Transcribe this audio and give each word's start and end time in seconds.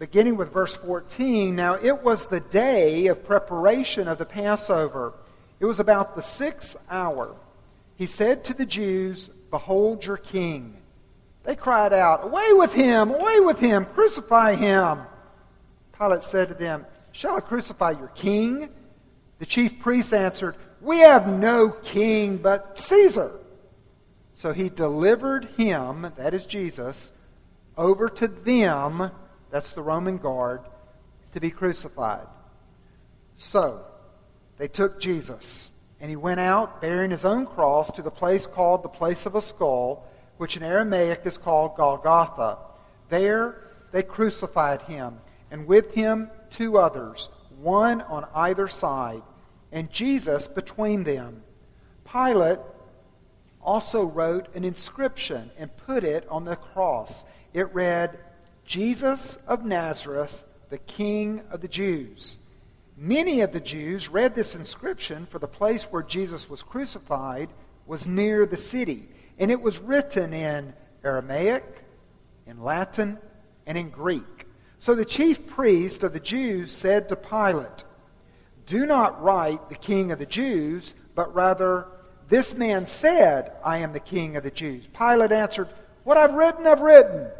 beginning 0.00 0.38
with 0.38 0.50
verse 0.50 0.74
14. 0.74 1.54
Now 1.54 1.74
it 1.74 2.02
was 2.02 2.26
the 2.26 2.40
day 2.40 3.06
of 3.08 3.22
preparation 3.24 4.08
of 4.08 4.16
the 4.16 4.24
Passover. 4.24 5.12
It 5.60 5.66
was 5.66 5.78
about 5.78 6.16
the 6.16 6.22
sixth 6.22 6.74
hour. 6.90 7.36
He 7.96 8.06
said 8.06 8.42
to 8.44 8.54
the 8.54 8.64
Jews, 8.64 9.28
Behold 9.50 10.06
your 10.06 10.16
king. 10.16 10.78
They 11.44 11.54
cried 11.54 11.92
out, 11.92 12.24
Away 12.24 12.48
with 12.52 12.72
him! 12.72 13.10
Away 13.10 13.40
with 13.40 13.60
him! 13.60 13.84
Crucify 13.84 14.54
him! 14.54 15.00
Pilate 15.96 16.22
said 16.22 16.48
to 16.48 16.54
them, 16.54 16.86
Shall 17.12 17.36
I 17.36 17.40
crucify 17.40 17.90
your 17.90 18.08
king? 18.08 18.70
The 19.38 19.46
chief 19.46 19.80
priests 19.80 20.14
answered, 20.14 20.56
We 20.80 21.00
have 21.00 21.28
no 21.28 21.68
king 21.68 22.38
but 22.38 22.78
Caesar. 22.78 23.32
So 24.32 24.54
he 24.54 24.70
delivered 24.70 25.44
him, 25.58 26.10
that 26.16 26.32
is 26.32 26.46
Jesus, 26.46 27.12
over 27.76 28.08
to 28.08 28.28
them, 28.28 29.10
that's 29.50 29.72
the 29.72 29.82
Roman 29.82 30.18
guard, 30.18 30.62
to 31.32 31.40
be 31.40 31.50
crucified. 31.50 32.26
So 33.36 33.84
they 34.58 34.68
took 34.68 35.00
Jesus, 35.00 35.72
and 36.00 36.10
he 36.10 36.16
went 36.16 36.40
out 36.40 36.80
bearing 36.80 37.10
his 37.10 37.24
own 37.24 37.46
cross 37.46 37.90
to 37.92 38.02
the 38.02 38.10
place 38.10 38.46
called 38.46 38.82
the 38.82 38.88
place 38.88 39.26
of 39.26 39.34
a 39.34 39.42
skull, 39.42 40.06
which 40.36 40.56
in 40.56 40.62
Aramaic 40.62 41.22
is 41.24 41.38
called 41.38 41.76
Golgotha. 41.76 42.58
There 43.08 43.62
they 43.92 44.02
crucified 44.02 44.82
him, 44.82 45.18
and 45.50 45.66
with 45.66 45.94
him 45.94 46.30
two 46.50 46.78
others, 46.78 47.28
one 47.60 48.00
on 48.02 48.26
either 48.34 48.68
side, 48.68 49.22
and 49.72 49.90
Jesus 49.90 50.48
between 50.48 51.04
them. 51.04 51.42
Pilate 52.10 52.58
also 53.62 54.04
wrote 54.04 54.54
an 54.54 54.64
inscription 54.64 55.50
and 55.58 55.76
put 55.76 56.04
it 56.04 56.26
on 56.28 56.44
the 56.44 56.56
cross. 56.56 57.24
It 57.52 57.72
read, 57.74 58.18
Jesus 58.70 59.34
of 59.48 59.64
Nazareth, 59.64 60.46
the 60.68 60.78
King 60.78 61.42
of 61.50 61.60
the 61.60 61.66
Jews. 61.66 62.38
Many 62.96 63.40
of 63.40 63.50
the 63.50 63.58
Jews 63.58 64.08
read 64.08 64.36
this 64.36 64.54
inscription, 64.54 65.26
for 65.26 65.40
the 65.40 65.48
place 65.48 65.90
where 65.90 66.04
Jesus 66.04 66.48
was 66.48 66.62
crucified 66.62 67.48
was 67.84 68.06
near 68.06 68.46
the 68.46 68.56
city, 68.56 69.08
and 69.40 69.50
it 69.50 69.60
was 69.60 69.80
written 69.80 70.32
in 70.32 70.72
Aramaic, 71.02 71.64
in 72.46 72.62
Latin, 72.62 73.18
and 73.66 73.76
in 73.76 73.90
Greek. 73.90 74.46
So 74.78 74.94
the 74.94 75.04
chief 75.04 75.48
priest 75.48 76.04
of 76.04 76.12
the 76.12 76.20
Jews 76.20 76.70
said 76.70 77.08
to 77.08 77.16
Pilate, 77.16 77.82
Do 78.66 78.86
not 78.86 79.20
write 79.20 79.68
the 79.68 79.74
King 79.74 80.12
of 80.12 80.20
the 80.20 80.26
Jews, 80.26 80.94
but 81.16 81.34
rather, 81.34 81.88
This 82.28 82.54
man 82.54 82.86
said, 82.86 83.50
I 83.64 83.78
am 83.78 83.92
the 83.92 83.98
King 83.98 84.36
of 84.36 84.44
the 84.44 84.52
Jews. 84.52 84.86
Pilate 84.86 85.32
answered, 85.32 85.66
What 86.04 86.16
I've 86.16 86.34
written, 86.34 86.68
I've 86.68 86.82
written. 86.82 87.32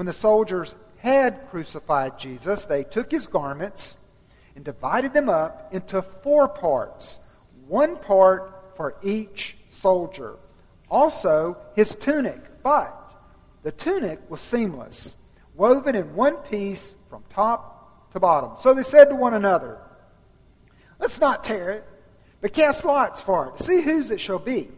When 0.00 0.06
the 0.06 0.14
soldiers 0.14 0.74
had 0.96 1.50
crucified 1.50 2.18
Jesus, 2.18 2.64
they 2.64 2.84
took 2.84 3.10
his 3.10 3.26
garments 3.26 3.98
and 4.56 4.64
divided 4.64 5.12
them 5.12 5.28
up 5.28 5.74
into 5.74 6.00
four 6.00 6.48
parts, 6.48 7.20
one 7.68 7.98
part 7.98 8.72
for 8.78 8.96
each 9.02 9.56
soldier. 9.68 10.36
Also, 10.90 11.58
his 11.76 11.94
tunic, 11.94 12.62
but 12.62 12.96
the 13.62 13.72
tunic 13.72 14.20
was 14.30 14.40
seamless, 14.40 15.18
woven 15.54 15.94
in 15.94 16.14
one 16.14 16.36
piece 16.36 16.96
from 17.10 17.22
top 17.28 18.10
to 18.12 18.20
bottom. 18.20 18.52
So 18.56 18.72
they 18.72 18.84
said 18.84 19.10
to 19.10 19.14
one 19.14 19.34
another, 19.34 19.76
Let's 20.98 21.20
not 21.20 21.44
tear 21.44 21.68
it, 21.72 21.86
but 22.40 22.54
cast 22.54 22.86
lots 22.86 23.20
for 23.20 23.50
it, 23.50 23.62
see 23.62 23.82
whose 23.82 24.10
it 24.10 24.18
shall 24.22 24.38
be. 24.38 24.70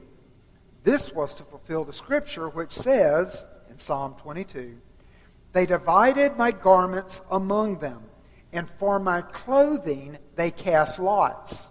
This 0.83 1.13
was 1.13 1.33
to 1.37 1.45
fulfill 1.45 1.85
the 1.85 1.93
scripture 1.93 2.49
which 2.49 2.73
says 2.73 3.47
in 3.71 3.79
Psalm 3.79 4.17
22 4.19 4.79
They 5.53 5.67
divided 5.67 6.37
my 6.37 6.51
garments 6.51 7.21
among 7.31 7.79
them, 7.79 8.03
and 8.53 8.69
for 8.79 8.99
my 8.99 9.23
clothing 9.23 10.19
they 10.37 10.51
cast 10.51 10.99
lots. 10.99 11.69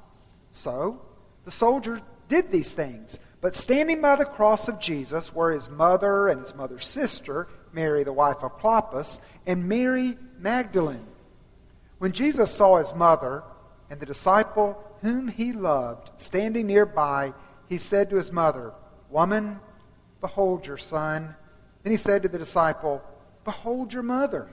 So 0.52 1.02
the 1.46 1.52
soldiers 1.52 2.02
did 2.28 2.52
these 2.52 2.72
things. 2.72 3.20
But 3.42 3.56
standing 3.56 4.02
by 4.02 4.16
the 4.16 4.26
cross 4.26 4.68
of 4.68 4.80
Jesus 4.80 5.34
were 5.34 5.52
his 5.52 5.70
mother 5.70 6.28
and 6.28 6.42
his 6.42 6.54
mother's 6.54 6.86
sister, 6.86 7.48
Mary, 7.74 8.04
the 8.04 8.14
wife 8.14 8.44
of 8.44 8.60
Clopas, 8.60 9.20
and 9.48 9.68
Mary 9.68 10.18
Magdalene. 10.38 11.08
When 11.98 12.12
Jesus 12.12 12.52
saw 12.52 12.78
his 12.78 12.94
mother 12.94 13.44
and 13.90 14.00
the 14.00 14.06
disciple 14.06 14.82
whom 15.02 15.28
he 15.28 15.54
loved 15.54 16.12
standing 16.18 16.68
nearby, 16.68 17.34
he 17.68 17.78
said 17.78 18.10
to 18.10 18.18
his 18.18 18.32
mother, 18.32 18.74
Woman, 19.10 19.60
behold 20.20 20.68
your 20.68 20.78
son. 20.78 21.36
Then 21.84 21.92
he 21.92 21.98
said 21.98 22.22
to 22.22 22.30
the 22.30 22.38
disciple, 22.38 23.02
Behold 23.44 23.94
your 23.94 24.04
mother. 24.04 24.48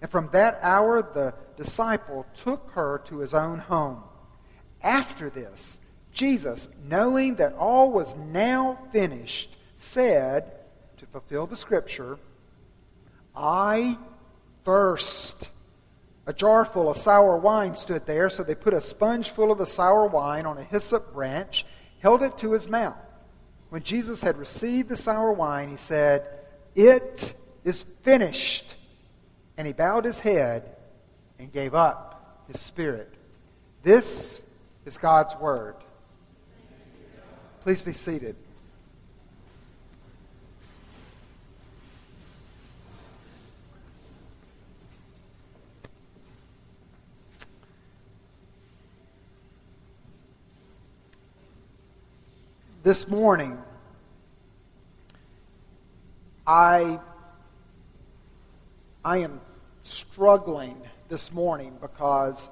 And 0.00 0.10
from 0.10 0.28
that 0.32 0.58
hour, 0.62 1.02
the 1.02 1.34
disciple 1.56 2.26
took 2.34 2.70
her 2.72 3.00
to 3.06 3.18
his 3.18 3.34
own 3.34 3.58
home. 3.58 4.02
After 4.82 5.30
this, 5.30 5.80
Jesus, 6.12 6.68
knowing 6.88 7.36
that 7.36 7.54
all 7.54 7.92
was 7.92 8.16
now 8.16 8.78
finished, 8.92 9.56
said, 9.76 10.52
to 10.96 11.06
fulfill 11.06 11.46
the 11.46 11.56
scripture, 11.56 12.18
I 13.34 13.96
thirst. 14.64 15.50
A 16.26 16.32
jar 16.32 16.64
full 16.64 16.88
of 16.88 16.96
sour 16.96 17.36
wine 17.36 17.74
stood 17.74 18.06
there, 18.06 18.30
so 18.30 18.42
they 18.42 18.54
put 18.54 18.74
a 18.74 18.80
sponge 18.80 19.30
full 19.30 19.50
of 19.50 19.58
the 19.58 19.66
sour 19.66 20.06
wine 20.06 20.46
on 20.46 20.58
a 20.58 20.62
hyssop 20.62 21.12
branch, 21.12 21.66
held 22.00 22.22
it 22.22 22.38
to 22.38 22.52
his 22.52 22.68
mouth. 22.68 22.96
When 23.70 23.82
Jesus 23.82 24.20
had 24.20 24.36
received 24.36 24.88
the 24.88 24.96
sour 24.96 25.32
wine, 25.32 25.70
he 25.70 25.76
said, 25.76 26.28
It 26.74 27.34
is 27.64 27.84
finished. 28.02 28.76
And 29.56 29.66
he 29.66 29.72
bowed 29.72 30.04
his 30.04 30.18
head 30.18 30.76
and 31.38 31.52
gave 31.52 31.74
up 31.74 32.44
his 32.48 32.60
spirit. 32.60 33.12
This 33.82 34.42
is 34.84 34.98
God's 34.98 35.36
word. 35.36 35.74
Please 37.62 37.82
be 37.82 37.92
seated. 37.92 38.36
This 52.82 53.06
morning, 53.06 53.62
I, 56.44 56.98
I 59.04 59.18
am 59.18 59.40
struggling 59.82 60.80
this 61.08 61.32
morning 61.32 61.76
because 61.80 62.48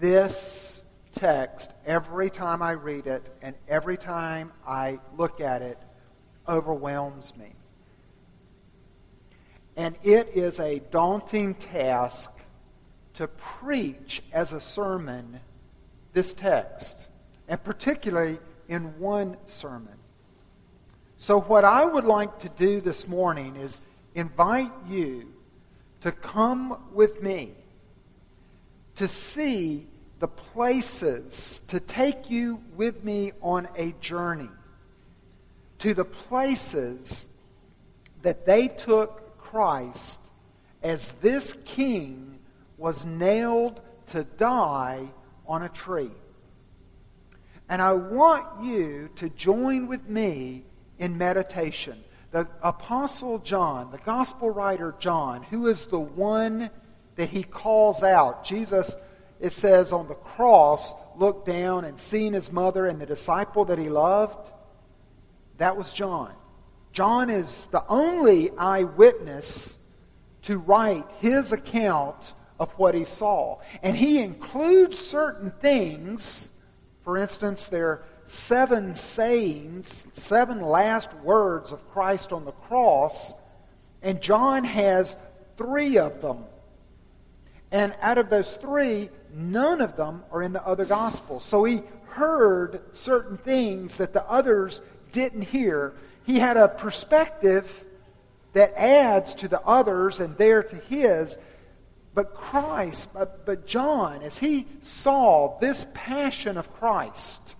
this 0.00 0.82
text, 1.12 1.70
every 1.86 2.28
time 2.28 2.60
I 2.60 2.72
read 2.72 3.06
it 3.06 3.32
and 3.40 3.54
every 3.68 3.96
time 3.96 4.52
I 4.66 4.98
look 5.16 5.40
at 5.40 5.62
it, 5.62 5.78
overwhelms 6.48 7.36
me. 7.36 7.52
And 9.76 9.94
it 10.02 10.30
is 10.34 10.58
a 10.58 10.80
daunting 10.90 11.54
task 11.54 12.32
to 13.14 13.28
preach 13.28 14.24
as 14.32 14.52
a 14.52 14.60
sermon 14.60 15.38
this 16.12 16.34
text, 16.34 17.08
and 17.46 17.62
particularly 17.62 18.40
in 18.68 18.98
one 18.98 19.36
sermon. 19.46 19.94
So, 21.16 21.40
what 21.40 21.64
I 21.64 21.84
would 21.84 22.04
like 22.04 22.40
to 22.40 22.48
do 22.48 22.80
this 22.80 23.06
morning 23.06 23.54
is 23.56 23.80
invite 24.14 24.72
you 24.88 25.35
to 26.00 26.12
come 26.12 26.78
with 26.92 27.22
me 27.22 27.54
to 28.96 29.06
see 29.06 29.86
the 30.18 30.28
places, 30.28 31.60
to 31.68 31.78
take 31.78 32.30
you 32.30 32.62
with 32.74 33.04
me 33.04 33.32
on 33.42 33.68
a 33.76 33.92
journey 34.00 34.48
to 35.78 35.92
the 35.94 36.04
places 36.04 37.28
that 38.22 38.46
they 38.46 38.68
took 38.68 39.38
Christ 39.38 40.18
as 40.82 41.12
this 41.20 41.52
king 41.64 42.38
was 42.78 43.04
nailed 43.04 43.80
to 44.08 44.24
die 44.24 45.06
on 45.46 45.62
a 45.62 45.68
tree. 45.68 46.10
And 47.68 47.82
I 47.82 47.92
want 47.92 48.64
you 48.64 49.10
to 49.16 49.28
join 49.28 49.86
with 49.86 50.08
me 50.08 50.64
in 50.98 51.18
meditation. 51.18 52.02
The 52.36 52.46
Apostle 52.60 53.38
John, 53.38 53.90
the 53.90 53.96
Gospel 53.96 54.50
writer 54.50 54.94
John, 54.98 55.42
who 55.44 55.68
is 55.68 55.86
the 55.86 55.98
one 55.98 56.68
that 57.14 57.30
he 57.30 57.42
calls 57.42 58.02
out. 58.02 58.44
Jesus 58.44 58.94
it 59.40 59.54
says 59.54 59.90
on 59.90 60.06
the 60.06 60.16
cross, 60.16 60.92
looked 61.16 61.46
down 61.46 61.86
and 61.86 61.98
seen 61.98 62.34
his 62.34 62.52
mother 62.52 62.84
and 62.84 63.00
the 63.00 63.06
disciple 63.06 63.64
that 63.64 63.78
he 63.78 63.88
loved. 63.88 64.52
That 65.56 65.78
was 65.78 65.94
John. 65.94 66.34
John 66.92 67.30
is 67.30 67.68
the 67.68 67.82
only 67.88 68.50
eyewitness 68.58 69.78
to 70.42 70.58
write 70.58 71.06
his 71.20 71.52
account 71.52 72.34
of 72.60 72.70
what 72.72 72.94
he 72.94 73.04
saw. 73.04 73.60
And 73.82 73.96
he 73.96 74.18
includes 74.18 74.98
certain 74.98 75.52
things. 75.52 76.50
For 77.02 77.16
instance, 77.16 77.68
there 77.68 78.04
seven 78.26 78.94
sayings, 78.94 80.06
seven 80.12 80.60
last 80.60 81.12
words 81.14 81.72
of 81.72 81.88
Christ 81.90 82.32
on 82.32 82.44
the 82.44 82.52
cross, 82.52 83.34
and 84.02 84.20
John 84.20 84.64
has 84.64 85.16
three 85.56 85.98
of 85.98 86.20
them 86.20 86.44
And 87.70 87.94
out 88.00 88.18
of 88.18 88.30
those 88.30 88.54
three, 88.54 89.10
none 89.34 89.80
of 89.80 89.96
them 89.96 90.22
are 90.30 90.42
in 90.42 90.52
the 90.52 90.64
other 90.66 90.84
gospels. 90.84 91.44
So 91.44 91.64
he 91.64 91.82
heard 92.08 92.80
certain 92.94 93.36
things 93.36 93.96
that 93.98 94.12
the 94.12 94.24
others 94.28 94.82
didn't 95.12 95.42
hear. 95.42 95.94
He 96.24 96.38
had 96.38 96.56
a 96.56 96.68
perspective 96.68 97.84
that 98.52 98.72
adds 98.76 99.34
to 99.36 99.48
the 99.48 99.60
others 99.62 100.20
and 100.20 100.36
there 100.38 100.62
to 100.62 100.76
his. 100.76 101.38
But 102.14 102.34
Christ, 102.34 103.12
but, 103.12 103.44
but 103.44 103.66
John, 103.66 104.22
as 104.22 104.38
he 104.38 104.66
saw 104.80 105.58
this 105.58 105.86
passion 105.92 106.56
of 106.56 106.72
Christ, 106.74 107.55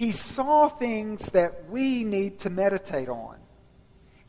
he 0.00 0.12
saw 0.12 0.66
things 0.66 1.26
that 1.32 1.68
we 1.68 2.04
need 2.04 2.38
to 2.38 2.48
meditate 2.48 3.10
on. 3.10 3.36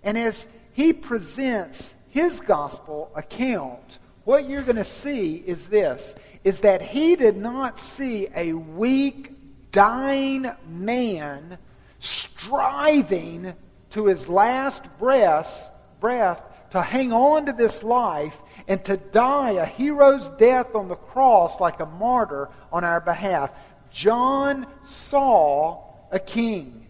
And 0.03 0.17
as 0.17 0.49
he 0.73 0.91
presents 0.91 1.95
his 2.09 2.41
gospel 2.41 3.09
account, 3.15 3.99
what 4.25 4.49
you're 4.49 4.63
going 4.63 4.75
to 4.75 4.83
see 4.83 5.35
is 5.35 5.67
this 5.67 6.17
is 6.43 6.59
that 6.59 6.81
he 6.81 7.15
did 7.15 7.37
not 7.37 7.79
see 7.79 8.27
a 8.35 8.51
weak, 8.51 9.31
dying 9.71 10.51
man 10.67 11.57
striving 11.99 13.53
to 13.91 14.07
his 14.07 14.27
last 14.27 14.83
breath, 14.99 15.71
breath 16.01 16.43
to 16.71 16.81
hang 16.81 17.13
on 17.13 17.45
to 17.45 17.53
this 17.53 17.81
life 17.81 18.37
and 18.67 18.83
to 18.83 18.97
die 18.97 19.51
a 19.51 19.65
hero's 19.65 20.27
death 20.29 20.75
on 20.75 20.89
the 20.89 20.95
cross 20.95 21.61
like 21.61 21.79
a 21.79 21.85
martyr 21.85 22.49
on 22.73 22.83
our 22.83 22.99
behalf. 22.99 23.51
John 23.91 24.67
saw 24.83 25.83
a 26.11 26.19
king. 26.19 26.87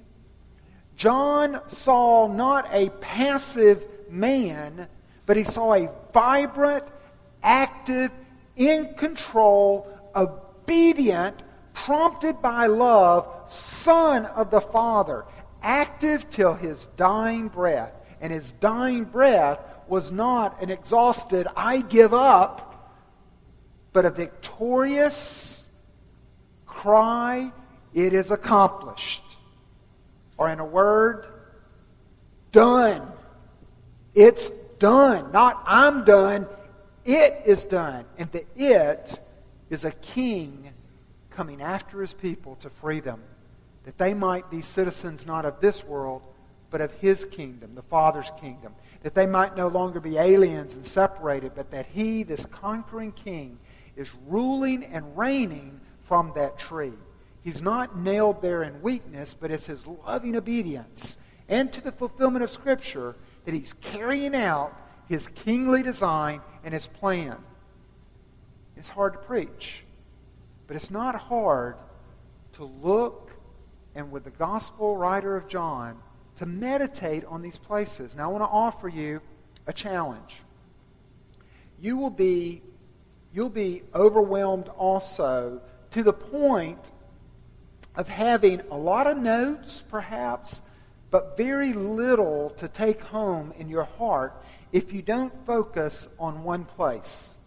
John 0.95 1.61
saw 1.67 2.27
not 2.27 2.67
a 2.71 2.89
passive 2.89 3.85
man, 4.09 4.87
but 5.25 5.37
he 5.37 5.43
saw 5.43 5.73
a 5.73 5.91
vibrant, 6.13 6.85
active, 7.41 8.11
in 8.55 8.93
control, 8.95 9.87
obedient, 10.15 11.41
prompted 11.73 12.41
by 12.41 12.67
love, 12.67 13.49
Son 13.49 14.25
of 14.27 14.51
the 14.51 14.61
Father, 14.61 15.25
active 15.63 16.29
till 16.29 16.53
his 16.53 16.87
dying 16.97 17.47
breath. 17.47 17.93
And 18.19 18.31
his 18.31 18.51
dying 18.51 19.05
breath 19.05 19.59
was 19.87 20.11
not 20.11 20.61
an 20.61 20.69
exhausted, 20.69 21.47
I 21.55 21.81
give 21.81 22.13
up, 22.13 22.93
but 23.93 24.05
a 24.05 24.11
victorious 24.11 25.60
cry, 26.81 27.51
it 27.93 28.13
is 28.13 28.31
accomplished. 28.31 29.23
Or 30.37 30.49
in 30.49 30.59
a 30.59 30.65
word, 30.65 31.27
done. 32.51 33.07
It's 34.15 34.49
done. 34.79 35.31
Not 35.31 35.61
I'm 35.65 36.05
done, 36.05 36.47
it 37.05 37.43
is 37.45 37.63
done. 37.65 38.05
And 38.17 38.31
the 38.31 38.45
it 38.55 39.19
is 39.69 39.85
a 39.85 39.91
king 39.91 40.71
coming 41.29 41.61
after 41.61 42.01
his 42.01 42.13
people 42.13 42.55
to 42.57 42.69
free 42.69 42.99
them, 42.99 43.21
that 43.85 43.97
they 43.97 44.13
might 44.13 44.49
be 44.49 44.61
citizens 44.61 45.25
not 45.25 45.45
of 45.45 45.61
this 45.61 45.83
world, 45.83 46.23
but 46.71 46.81
of 46.81 46.91
his 46.93 47.25
kingdom, 47.25 47.75
the 47.75 47.81
Father's 47.83 48.31
kingdom. 48.39 48.73
That 49.03 49.13
they 49.13 49.27
might 49.27 49.55
no 49.55 49.67
longer 49.67 49.99
be 49.99 50.17
aliens 50.17 50.73
and 50.75 50.85
separated, 50.85 51.53
but 51.55 51.71
that 51.71 51.85
he, 51.87 52.23
this 52.23 52.45
conquering 52.47 53.11
king, 53.11 53.59
is 53.95 54.09
ruling 54.27 54.83
and 54.83 55.17
reigning 55.17 55.80
from 56.11 56.33
that 56.35 56.59
tree. 56.59 56.91
He's 57.41 57.61
not 57.61 57.97
nailed 57.97 58.41
there 58.41 58.63
in 58.63 58.81
weakness, 58.81 59.33
but 59.33 59.49
it's 59.49 59.67
his 59.67 59.87
loving 59.87 60.35
obedience 60.35 61.17
and 61.47 61.71
to 61.71 61.79
the 61.79 61.93
fulfillment 61.93 62.43
of 62.43 62.49
Scripture 62.49 63.15
that 63.45 63.53
he's 63.53 63.71
carrying 63.79 64.35
out 64.35 64.77
his 65.07 65.29
kingly 65.29 65.83
design 65.83 66.41
and 66.65 66.73
his 66.73 66.85
plan. 66.85 67.37
It's 68.75 68.89
hard 68.89 69.13
to 69.13 69.19
preach, 69.19 69.85
but 70.67 70.75
it's 70.75 70.91
not 70.91 71.15
hard 71.15 71.77
to 72.55 72.65
look 72.65 73.31
and 73.95 74.11
with 74.11 74.25
the 74.25 74.31
gospel 74.31 74.97
writer 74.97 75.37
of 75.37 75.47
John 75.47 75.97
to 76.35 76.45
meditate 76.45 77.23
on 77.23 77.41
these 77.41 77.57
places. 77.57 78.17
Now 78.17 78.25
I 78.25 78.33
want 78.33 78.43
to 78.43 78.49
offer 78.49 78.89
you 78.89 79.21
a 79.65 79.71
challenge. 79.71 80.43
You 81.79 81.95
will 81.95 82.09
be 82.09 82.63
you'll 83.33 83.47
be 83.47 83.83
overwhelmed 83.95 84.67
also 84.67 85.61
to 85.91 86.03
the 86.03 86.13
point 86.13 86.91
of 87.95 88.07
having 88.07 88.61
a 88.71 88.77
lot 88.77 89.07
of 89.07 89.17
notes 89.17 89.83
perhaps 89.89 90.61
but 91.11 91.35
very 91.35 91.73
little 91.73 92.51
to 92.51 92.67
take 92.69 93.03
home 93.03 93.53
in 93.59 93.67
your 93.67 93.83
heart 93.83 94.41
if 94.71 94.93
you 94.93 95.01
don't 95.01 95.33
focus 95.45 96.07
on 96.17 96.43
one 96.43 96.63
place. 96.63 97.37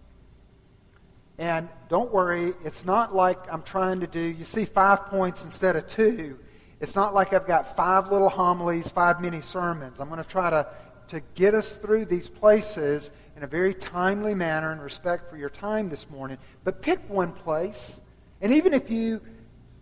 And 1.38 1.69
don't 1.88 2.12
worry, 2.12 2.52
it's 2.62 2.85
not 2.85 3.14
like 3.14 3.38
I'm 3.52 3.62
trying 3.62 4.00
to 4.00 4.06
do, 4.06 4.20
you 4.20 4.44
see 4.44 4.67
five 4.67 5.06
points 5.06 5.44
instead 5.44 5.75
of 5.75 5.88
two. 5.88 6.38
It's 6.81 6.94
not 6.94 7.14
like 7.14 7.32
I've 7.32 7.46
got 7.46 7.75
five 7.76 8.12
little 8.12 8.29
homilies, 8.29 8.91
five 8.91 9.20
mini 9.20 9.41
sermons. 9.41 9.99
I'm 10.00 10.08
going 10.08 10.23
to 10.23 10.29
try 10.29 10.50
to, 10.50 10.67
to 11.08 11.20
get 11.35 11.55
us 11.55 11.75
through 11.75 12.05
these 12.05 12.29
places 12.29 13.11
in 13.37 13.43
a 13.43 13.46
very 13.46 13.75
timely 13.75 14.35
manner 14.35 14.73
in 14.73 14.79
respect 14.79 15.31
for 15.31 15.37
your 15.37 15.49
time 15.49 15.88
this 15.88 16.08
morning. 16.11 16.37
But 16.62 16.82
pick 16.82 17.08
one 17.08 17.32
place. 17.32 18.00
And 18.44 18.52
even 18.52 18.75
if 18.75 18.91
you 18.91 19.23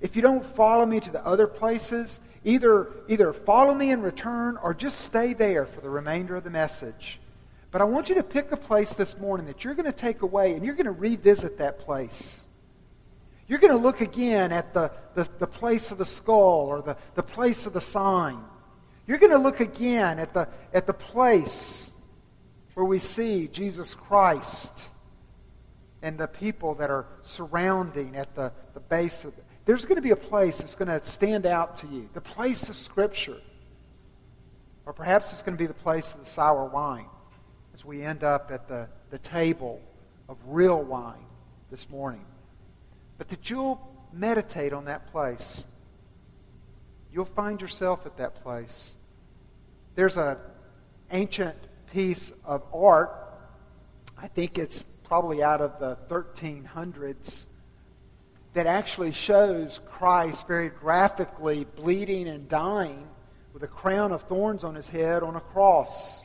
if 0.00 0.14
you 0.14 0.22
don't 0.22 0.44
follow 0.44 0.86
me 0.86 1.00
to 1.00 1.10
the 1.10 1.24
other 1.26 1.48
places, 1.48 2.20
either 2.44 2.92
either 3.08 3.32
follow 3.32 3.74
me 3.74 3.90
in 3.90 4.00
return 4.00 4.56
or 4.62 4.72
just 4.72 5.00
stay 5.00 5.34
there 5.34 5.66
for 5.66 5.80
the 5.80 5.90
remainder 5.90 6.36
of 6.36 6.44
the 6.44 6.50
message. 6.50 7.18
But 7.72 7.80
I 7.80 7.84
want 7.84 8.08
you 8.08 8.14
to 8.14 8.22
pick 8.22 8.52
a 8.52 8.56
place 8.56 8.94
this 8.94 9.18
morning 9.18 9.46
that 9.46 9.64
you're 9.64 9.74
going 9.74 9.86
to 9.86 9.92
take 9.92 10.22
away 10.22 10.52
and 10.52 10.64
you're 10.64 10.76
going 10.76 10.86
to 10.86 10.92
revisit 10.92 11.58
that 11.58 11.80
place. 11.80 12.46
You're 13.48 13.58
going 13.58 13.72
to 13.72 13.78
look 13.78 14.00
again 14.00 14.52
at 14.52 14.72
the, 14.72 14.92
the, 15.14 15.28
the, 15.40 15.46
place 15.48 15.90
of 15.90 15.98
the 15.98 16.04
skull 16.04 16.66
or 16.68 16.82
the, 16.82 16.96
the 17.16 17.22
place 17.22 17.66
of 17.66 17.72
the 17.72 17.80
sign. 17.80 18.38
You're 19.08 19.18
going 19.18 19.32
to 19.32 19.38
look 19.38 19.58
again 19.58 20.20
at 20.20 20.34
the, 20.34 20.48
at 20.72 20.86
the 20.86 20.94
place 20.94 21.90
where 22.74 22.86
we 22.86 23.00
see 23.00 23.48
Jesus 23.48 23.94
Christ 23.94 24.88
and 26.02 26.18
the 26.18 26.26
people 26.26 26.74
that 26.74 26.90
are 26.90 27.06
surrounding 27.20 28.16
at 28.16 28.34
the, 28.34 28.52
the 28.74 28.80
base 28.80 29.24
of 29.24 29.36
it. 29.38 29.44
There's 29.64 29.84
going 29.84 29.96
to 29.96 30.02
be 30.02 30.10
a 30.10 30.16
place 30.16 30.58
that's 30.58 30.74
going 30.74 30.88
to 30.88 31.04
stand 31.06 31.46
out 31.46 31.76
to 31.76 31.86
you, 31.86 32.08
the 32.12 32.20
place 32.20 32.68
of 32.68 32.76
Scripture. 32.76 33.40
Or 34.84 34.92
perhaps 34.92 35.32
it's 35.32 35.42
going 35.42 35.56
to 35.56 35.62
be 35.62 35.66
the 35.66 35.74
place 35.74 36.12
of 36.12 36.20
the 36.20 36.26
sour 36.26 36.66
wine 36.66 37.06
as 37.72 37.84
we 37.84 38.02
end 38.02 38.24
up 38.24 38.50
at 38.50 38.66
the, 38.68 38.88
the 39.10 39.18
table 39.18 39.80
of 40.28 40.36
real 40.46 40.82
wine 40.82 41.24
this 41.70 41.88
morning. 41.88 42.24
But 43.18 43.28
that 43.28 43.48
you'll 43.48 43.80
meditate 44.12 44.72
on 44.72 44.86
that 44.86 45.06
place. 45.12 45.66
You'll 47.12 47.24
find 47.24 47.60
yourself 47.60 48.04
at 48.06 48.16
that 48.16 48.42
place. 48.42 48.96
There's 49.94 50.16
an 50.16 50.38
ancient 51.12 51.56
piece 51.92 52.32
of 52.44 52.62
art. 52.74 53.12
I 54.18 54.26
think 54.26 54.58
it's 54.58 54.82
probably 55.12 55.42
out 55.42 55.60
of 55.60 55.78
the 55.78 55.94
1300s 56.08 57.44
that 58.54 58.64
actually 58.64 59.12
shows 59.12 59.78
Christ 59.84 60.48
very 60.48 60.70
graphically 60.70 61.66
bleeding 61.76 62.28
and 62.28 62.48
dying 62.48 63.06
with 63.52 63.62
a 63.62 63.66
crown 63.66 64.12
of 64.12 64.22
thorns 64.22 64.64
on 64.64 64.74
his 64.74 64.88
head 64.88 65.22
on 65.22 65.36
a 65.36 65.40
cross 65.42 66.24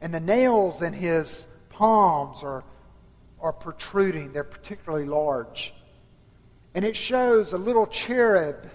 and 0.00 0.12
the 0.12 0.18
nails 0.18 0.82
in 0.82 0.92
his 0.92 1.46
palms 1.68 2.42
are, 2.42 2.64
are 3.40 3.52
protruding. 3.52 4.32
They're 4.32 4.42
particularly 4.42 5.06
large. 5.06 5.72
And 6.74 6.84
it 6.84 6.96
shows 6.96 7.52
a 7.52 7.58
little 7.58 7.86
cherub 7.86 8.68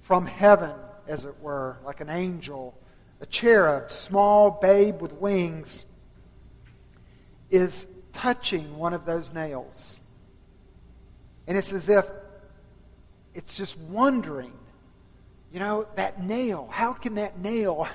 from 0.00 0.24
heaven, 0.24 0.72
as 1.06 1.26
it 1.26 1.38
were, 1.42 1.76
like 1.84 2.00
an 2.00 2.08
angel. 2.08 2.80
A 3.20 3.26
cherub, 3.26 3.90
small 3.90 4.50
babe 4.50 5.02
with 5.02 5.12
wings, 5.12 5.84
is 7.52 7.86
touching 8.12 8.76
one 8.76 8.94
of 8.94 9.04
those 9.04 9.32
nails. 9.32 10.00
And 11.46 11.56
it's 11.56 11.72
as 11.72 11.88
if 11.88 12.10
it's 13.34 13.56
just 13.56 13.78
wondering, 13.78 14.52
you 15.52 15.60
know, 15.60 15.86
that 15.94 16.22
nail, 16.22 16.68
how 16.72 16.92
can 16.92 17.14
that 17.14 17.38
nail 17.38 17.88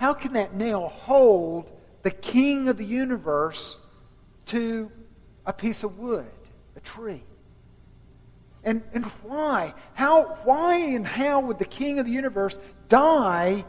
how 0.00 0.14
can 0.14 0.32
that 0.32 0.54
nail 0.54 0.88
hold 0.88 1.70
the 2.04 2.10
king 2.10 2.68
of 2.68 2.78
the 2.78 2.86
universe 2.86 3.78
to 4.46 4.90
a 5.44 5.52
piece 5.52 5.84
of 5.84 5.98
wood, 5.98 6.24
a 6.74 6.80
tree? 6.80 7.22
And, 8.64 8.82
and 8.94 9.04
why? 9.22 9.74
How, 9.92 10.38
why 10.44 10.76
and 10.76 11.06
how 11.06 11.40
would 11.40 11.58
the 11.58 11.66
king 11.66 11.98
of 11.98 12.06
the 12.06 12.12
universe 12.12 12.58
die 12.88 13.66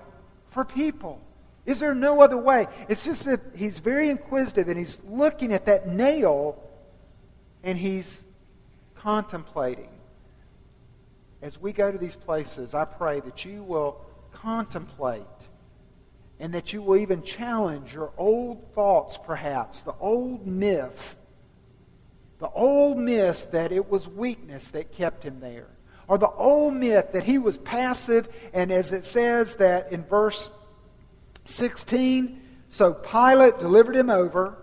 for 0.47 0.63
people? 0.63 1.21
Is 1.65 1.79
there 1.79 1.93
no 1.93 2.21
other 2.21 2.37
way? 2.37 2.67
It's 2.89 3.05
just 3.05 3.25
that 3.25 3.39
he's 3.55 3.79
very 3.79 4.09
inquisitive 4.09 4.67
and 4.67 4.77
he's 4.77 4.99
looking 5.05 5.53
at 5.53 5.65
that 5.65 5.87
nail 5.87 6.61
and 7.63 7.77
he's 7.77 8.23
contemplating. 8.95 9.89
As 11.41 11.59
we 11.59 11.71
go 11.71 11.91
to 11.91 11.97
these 11.97 12.15
places, 12.15 12.73
I 12.73 12.85
pray 12.85 13.19
that 13.21 13.45
you 13.45 13.63
will 13.63 14.05
contemplate 14.31 15.25
and 16.39 16.53
that 16.53 16.73
you 16.73 16.81
will 16.81 16.97
even 16.97 17.21
challenge 17.21 17.93
your 17.93 18.11
old 18.17 18.73
thoughts, 18.73 19.17
perhaps, 19.23 19.81
the 19.81 19.93
old 19.99 20.47
myth, 20.47 21.15
the 22.39 22.49
old 22.49 22.97
myth 22.97 23.51
that 23.51 23.71
it 23.71 23.87
was 23.87 24.07
weakness 24.07 24.69
that 24.69 24.91
kept 24.91 25.23
him 25.23 25.39
there, 25.39 25.67
or 26.07 26.17
the 26.17 26.29
old 26.31 26.73
myth 26.73 27.11
that 27.13 27.23
he 27.23 27.37
was 27.37 27.59
passive, 27.59 28.27
and 28.53 28.71
as 28.71 28.91
it 28.91 29.05
says 29.05 29.57
that 29.57 29.91
in 29.91 30.03
verse 30.03 30.49
16, 31.45 32.41
so 32.69 32.93
Pilate 32.93 33.59
delivered 33.59 33.95
him 33.95 34.09
over, 34.09 34.57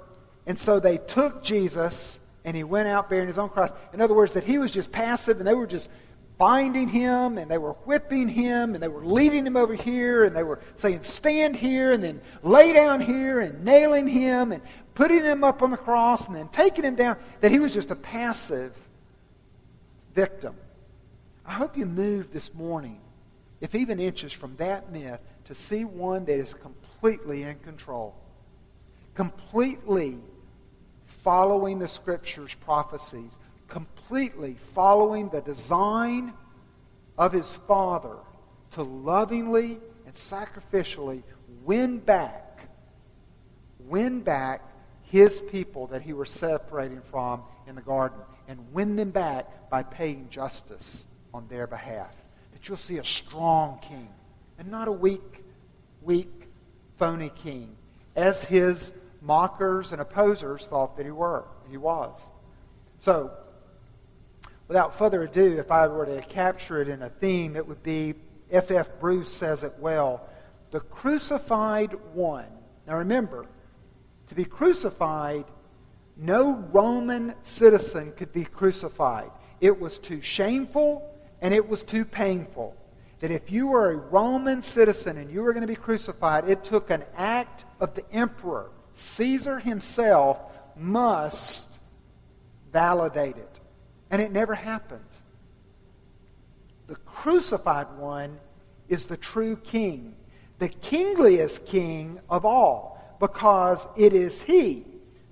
and 0.46 0.58
so 0.58 0.80
they 0.80 0.98
took 0.98 1.42
Jesus, 1.42 2.20
and 2.44 2.56
he 2.56 2.64
went 2.64 2.88
out 2.88 3.10
bearing 3.10 3.26
his 3.26 3.38
own 3.38 3.48
cross. 3.48 3.70
In 3.92 4.00
other 4.00 4.14
words, 4.14 4.32
that 4.32 4.44
he 4.44 4.58
was 4.58 4.70
just 4.70 4.90
passive, 4.92 5.38
and 5.38 5.46
they 5.46 5.54
were 5.54 5.66
just 5.66 5.90
binding 6.38 6.88
him 6.88 7.36
and 7.36 7.50
they 7.50 7.58
were 7.58 7.72
whipping 7.84 8.28
him 8.28 8.74
and 8.74 8.82
they 8.82 8.88
were 8.88 9.04
leading 9.04 9.44
him 9.44 9.56
over 9.56 9.74
here 9.74 10.24
and 10.24 10.34
they 10.34 10.44
were 10.44 10.60
saying, 10.76 11.02
Stand 11.02 11.56
here 11.56 11.92
and 11.92 12.02
then 12.02 12.20
lay 12.44 12.72
down 12.72 13.00
here 13.00 13.40
and 13.40 13.64
nailing 13.64 14.06
him 14.06 14.52
and 14.52 14.62
putting 14.94 15.22
him 15.22 15.42
up 15.42 15.62
on 15.62 15.70
the 15.70 15.76
cross 15.76 16.26
and 16.26 16.36
then 16.36 16.48
taking 16.48 16.84
him 16.84 16.94
down, 16.94 17.16
that 17.40 17.50
he 17.50 17.58
was 17.58 17.74
just 17.74 17.90
a 17.90 17.96
passive 17.96 18.72
victim. 20.14 20.54
I 21.44 21.52
hope 21.52 21.76
you 21.76 21.86
moved 21.86 22.32
this 22.32 22.54
morning, 22.54 23.00
if 23.60 23.74
even 23.74 23.98
inches 23.98 24.32
from 24.32 24.54
that 24.56 24.92
myth, 24.92 25.20
to 25.48 25.54
see 25.54 25.84
one 25.84 26.24
that 26.26 26.38
is 26.38 26.54
completely 26.54 27.42
in 27.42 27.58
control, 27.58 28.14
completely 29.14 30.16
following 31.06 31.78
the 31.78 31.88
Scripture's 31.88 32.54
prophecies 32.54 33.38
completely 33.68 34.56
following 34.74 35.28
the 35.28 35.42
design 35.42 36.32
of 37.16 37.32
his 37.32 37.54
Father 37.54 38.16
to 38.72 38.82
lovingly 38.82 39.78
and 40.06 40.14
sacrificially 40.14 41.22
win 41.64 41.98
back, 41.98 42.68
win 43.80 44.20
back 44.20 44.62
his 45.02 45.40
people 45.42 45.86
that 45.88 46.02
he 46.02 46.12
was 46.12 46.30
separating 46.30 47.00
from 47.02 47.42
in 47.66 47.74
the 47.74 47.82
garden 47.82 48.18
and 48.46 48.58
win 48.72 48.96
them 48.96 49.10
back 49.10 49.70
by 49.70 49.82
paying 49.82 50.28
justice 50.30 51.06
on 51.32 51.46
their 51.48 51.66
behalf. 51.66 52.14
That 52.52 52.66
you'll 52.68 52.78
see 52.78 52.98
a 52.98 53.04
strong 53.04 53.78
king 53.80 54.08
and 54.58 54.70
not 54.70 54.88
a 54.88 54.92
weak, 54.92 55.44
weak, 56.02 56.48
phony 56.98 57.30
king, 57.34 57.76
as 58.16 58.44
his 58.44 58.92
mockers 59.22 59.92
and 59.92 60.00
opposers 60.00 60.66
thought 60.66 60.96
that 60.96 61.06
he 61.06 61.12
were. 61.12 61.44
He 61.70 61.76
was. 61.76 62.32
So 62.98 63.30
without 64.66 64.94
further 64.96 65.22
ado, 65.22 65.58
if 65.58 65.70
I 65.70 65.86
were 65.86 66.06
to 66.06 66.20
capture 66.22 66.80
it 66.80 66.88
in 66.88 67.02
a 67.02 67.08
theme, 67.08 67.56
it 67.56 67.66
would 67.66 67.82
be 67.82 68.14
F.F. 68.50 68.88
F. 68.88 69.00
Bruce 69.00 69.32
says 69.32 69.62
it 69.62 69.74
well 69.78 70.28
the 70.70 70.80
crucified 70.80 71.94
one. 72.12 72.46
Now 72.86 72.98
remember, 72.98 73.46
to 74.26 74.34
be 74.34 74.44
crucified, 74.44 75.46
no 76.16 76.56
Roman 76.72 77.34
citizen 77.42 78.12
could 78.12 78.32
be 78.32 78.44
crucified. 78.44 79.30
It 79.60 79.80
was 79.80 79.98
too 79.98 80.20
shameful 80.20 81.14
and 81.40 81.54
it 81.54 81.68
was 81.68 81.82
too 81.82 82.04
painful. 82.04 82.76
That 83.20 83.30
if 83.30 83.50
you 83.50 83.66
were 83.66 83.90
a 83.90 83.96
Roman 83.96 84.62
citizen 84.62 85.16
and 85.16 85.30
you 85.30 85.42
were 85.42 85.52
going 85.52 85.66
to 85.66 85.72
be 85.72 85.76
crucified, 85.76 86.48
it 86.48 86.64
took 86.64 86.90
an 86.90 87.04
act 87.16 87.64
of 87.80 87.94
the 87.94 88.04
emperor. 88.12 88.70
Caesar 88.92 89.58
himself 89.58 90.40
must 90.76 91.80
validate 92.72 93.36
it. 93.36 93.60
And 94.10 94.22
it 94.22 94.32
never 94.32 94.54
happened. 94.54 95.00
The 96.86 96.96
crucified 96.96 97.98
one 97.98 98.38
is 98.88 99.04
the 99.04 99.16
true 99.16 99.56
king, 99.56 100.14
the 100.58 100.68
kingliest 100.68 101.66
king 101.66 102.20
of 102.30 102.44
all, 102.44 103.16
because 103.20 103.86
it 103.96 104.12
is 104.12 104.40
he 104.42 104.84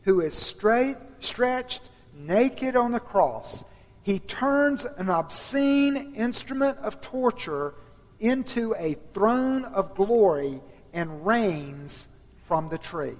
who 0.03 0.21
is 0.21 0.35
straight, 0.35 0.97
stretched, 1.21 1.89
naked 2.15 2.77
on 2.77 2.93
the 2.93 3.01
cross. 3.01 3.65
He 4.07 4.21
turns 4.21 4.85
an 4.85 5.11
obscene 5.11 6.15
instrument 6.15 6.79
of 6.79 7.01
torture 7.01 7.75
into 8.21 8.73
a 8.79 8.95
throne 9.13 9.65
of 9.65 9.97
glory 9.97 10.61
and 10.93 11.27
reigns 11.27 12.07
from 12.45 12.69
the 12.69 12.79
tree. 12.79 13.17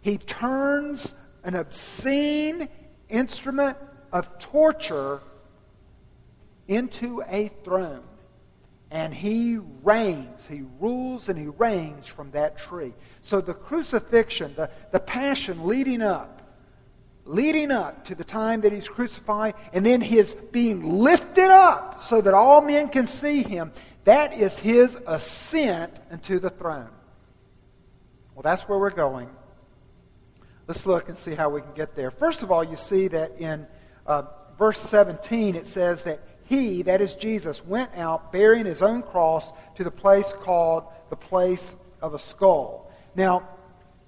He 0.00 0.18
turns 0.18 1.14
an 1.44 1.54
obscene 1.54 2.68
instrument 3.08 3.76
of 4.12 4.40
torture 4.40 5.20
into 6.66 7.22
a 7.28 7.52
throne. 7.62 8.02
And 8.90 9.14
he 9.14 9.58
reigns, 9.84 10.48
he 10.48 10.64
rules 10.80 11.28
and 11.28 11.38
he 11.38 11.46
reigns 11.46 12.08
from 12.08 12.32
that 12.32 12.58
tree. 12.58 12.92
So 13.22 13.40
the 13.40 13.54
crucifixion, 13.54 14.52
the, 14.56 14.68
the 14.90 14.98
passion 14.98 15.68
leading 15.68 16.02
up, 16.02 16.39
leading 17.30 17.70
up 17.70 18.04
to 18.06 18.14
the 18.14 18.24
time 18.24 18.62
that 18.62 18.72
he's 18.72 18.88
crucified, 18.88 19.54
and 19.72 19.86
then 19.86 20.00
his 20.00 20.34
being 20.34 20.98
lifted 20.98 21.50
up 21.50 22.02
so 22.02 22.20
that 22.20 22.34
all 22.34 22.60
men 22.60 22.88
can 22.88 23.06
see 23.06 23.42
him, 23.42 23.72
that 24.04 24.36
is 24.36 24.58
his 24.58 24.98
ascent 25.06 26.00
into 26.10 26.38
the 26.40 26.50
throne. 26.50 26.90
Well, 28.34 28.42
that's 28.42 28.68
where 28.68 28.78
we're 28.78 28.90
going. 28.90 29.30
Let's 30.66 30.86
look 30.86 31.08
and 31.08 31.16
see 31.16 31.34
how 31.34 31.50
we 31.50 31.60
can 31.60 31.72
get 31.74 31.94
there. 31.94 32.10
First 32.10 32.42
of 32.42 32.50
all, 32.50 32.64
you 32.64 32.76
see 32.76 33.08
that 33.08 33.38
in 33.38 33.66
uh, 34.06 34.22
verse 34.58 34.80
17, 34.80 35.54
it 35.54 35.66
says 35.66 36.02
that 36.02 36.20
he, 36.44 36.82
that 36.82 37.00
is 37.00 37.14
Jesus, 37.14 37.64
went 37.64 37.90
out 37.96 38.32
bearing 38.32 38.66
his 38.66 38.82
own 38.82 39.02
cross 39.02 39.52
to 39.76 39.84
the 39.84 39.90
place 39.90 40.32
called 40.32 40.84
the 41.10 41.16
place 41.16 41.76
of 42.02 42.12
a 42.12 42.18
skull. 42.18 42.90
Now, 43.14 43.48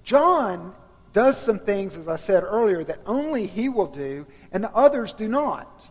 John 0.03 0.73
does 1.13 1.37
some 1.37 1.59
things, 1.59 1.97
as 1.97 2.07
I 2.07 2.15
said 2.15 2.43
earlier, 2.43 2.83
that 2.83 2.99
only 3.05 3.47
he 3.47 3.69
will 3.69 3.87
do, 3.87 4.25
and 4.51 4.63
the 4.63 4.71
others 4.75 5.13
do 5.13 5.27
not. 5.27 5.89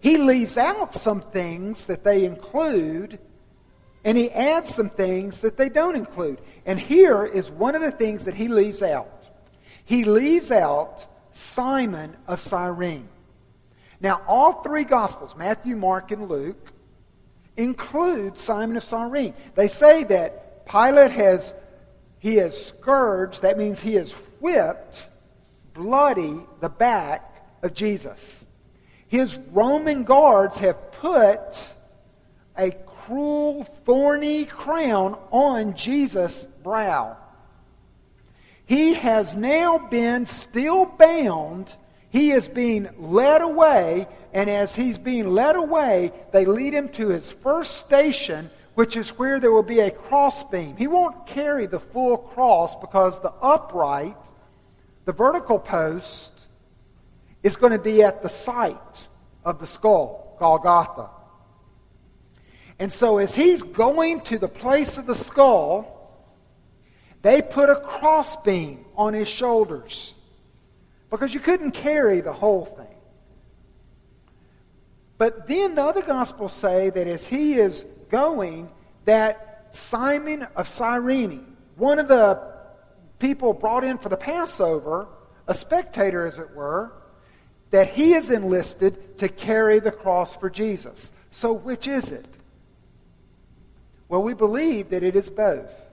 He 0.00 0.18
leaves 0.18 0.58
out 0.58 0.92
some 0.92 1.22
things 1.22 1.86
that 1.86 2.04
they 2.04 2.24
include, 2.24 3.18
and 4.04 4.18
he 4.18 4.30
adds 4.30 4.74
some 4.74 4.90
things 4.90 5.40
that 5.40 5.56
they 5.56 5.68
don't 5.70 5.96
include. 5.96 6.40
And 6.66 6.78
here 6.78 7.24
is 7.24 7.50
one 7.50 7.74
of 7.74 7.80
the 7.80 7.90
things 7.90 8.26
that 8.26 8.34
he 8.34 8.48
leaves 8.48 8.82
out. 8.82 9.28
He 9.84 10.04
leaves 10.04 10.50
out 10.50 11.06
Simon 11.30 12.16
of 12.26 12.40
Cyrene. 12.40 13.08
Now, 14.00 14.20
all 14.26 14.62
three 14.62 14.84
Gospels, 14.84 15.34
Matthew, 15.36 15.76
Mark, 15.76 16.10
and 16.10 16.28
Luke, 16.28 16.72
include 17.56 18.38
Simon 18.38 18.76
of 18.76 18.84
Cyrene. 18.84 19.34
They 19.54 19.68
say 19.68 20.04
that 20.04 20.66
Pilate 20.66 21.12
has, 21.12 21.54
he 22.24 22.36
has 22.36 22.68
scourged, 22.68 23.42
that 23.42 23.58
means 23.58 23.80
he 23.80 23.96
has 23.96 24.12
whipped, 24.40 25.06
bloody, 25.74 26.38
the 26.60 26.70
back 26.70 27.46
of 27.62 27.74
Jesus. 27.74 28.46
His 29.08 29.36
Roman 29.52 30.04
guards 30.04 30.56
have 30.56 30.90
put 30.92 31.74
a 32.56 32.70
cruel, 32.86 33.64
thorny 33.64 34.46
crown 34.46 35.18
on 35.32 35.76
Jesus' 35.76 36.46
brow. 36.46 37.18
He 38.64 38.94
has 38.94 39.36
now 39.36 39.76
been 39.76 40.24
still 40.24 40.86
bound. 40.86 41.76
He 42.08 42.30
is 42.30 42.48
being 42.48 42.88
led 42.96 43.42
away, 43.42 44.08
and 44.32 44.48
as 44.48 44.74
he's 44.74 44.96
being 44.96 45.28
led 45.28 45.56
away, 45.56 46.10
they 46.32 46.46
lead 46.46 46.72
him 46.72 46.88
to 46.92 47.08
his 47.08 47.30
first 47.30 47.76
station, 47.76 48.48
which 48.74 48.96
is 48.96 49.10
where 49.10 49.38
there 49.38 49.52
will 49.52 49.62
be 49.62 49.80
a 49.80 49.90
crossbeam. 49.90 50.76
He 50.76 50.86
won't 50.86 51.26
carry 51.26 51.66
the 51.66 51.80
full 51.80 52.16
cross 52.18 52.74
because 52.76 53.20
the 53.20 53.32
upright, 53.40 54.16
the 55.04 55.12
vertical 55.12 55.58
post, 55.58 56.48
is 57.42 57.56
going 57.56 57.72
to 57.72 57.78
be 57.78 58.02
at 58.02 58.22
the 58.22 58.28
site 58.28 59.08
of 59.44 59.60
the 59.60 59.66
skull, 59.66 60.36
Golgotha. 60.40 61.10
And 62.78 62.92
so 62.92 63.18
as 63.18 63.34
he's 63.34 63.62
going 63.62 64.22
to 64.22 64.38
the 64.38 64.48
place 64.48 64.98
of 64.98 65.06
the 65.06 65.14
skull, 65.14 65.90
they 67.22 67.40
put 67.40 67.70
a 67.70 67.76
crossbeam 67.76 68.84
on 68.96 69.14
his 69.14 69.28
shoulders 69.28 70.14
because 71.10 71.32
you 71.32 71.40
couldn't 71.40 71.70
carry 71.70 72.20
the 72.20 72.32
whole 72.32 72.64
thing. 72.64 72.86
But 75.16 75.46
then 75.46 75.76
the 75.76 75.84
other 75.84 76.02
gospels 76.02 76.52
say 76.52 76.90
that 76.90 77.06
as 77.06 77.24
he 77.26 77.54
is 77.54 77.84
going, 78.14 78.68
that 79.04 79.68
Simon 79.70 80.42
of 80.56 80.68
Cyrene, 80.68 81.56
one 81.76 81.98
of 81.98 82.08
the 82.08 82.40
people 83.18 83.52
brought 83.52 83.84
in 83.84 83.98
for 83.98 84.08
the 84.08 84.16
Passover, 84.16 85.08
a 85.46 85.54
spectator 85.54 86.26
as 86.26 86.38
it 86.38 86.54
were, 86.54 86.92
that 87.70 87.88
he 87.88 88.14
is 88.14 88.30
enlisted 88.30 89.18
to 89.18 89.28
carry 89.28 89.80
the 89.80 89.90
cross 89.90 90.36
for 90.36 90.48
Jesus. 90.48 91.10
So 91.30 91.52
which 91.52 91.88
is 91.88 92.12
it? 92.12 92.38
Well, 94.08 94.22
we 94.22 94.34
believe 94.34 94.90
that 94.90 95.02
it 95.02 95.16
is 95.16 95.28
both 95.30 95.84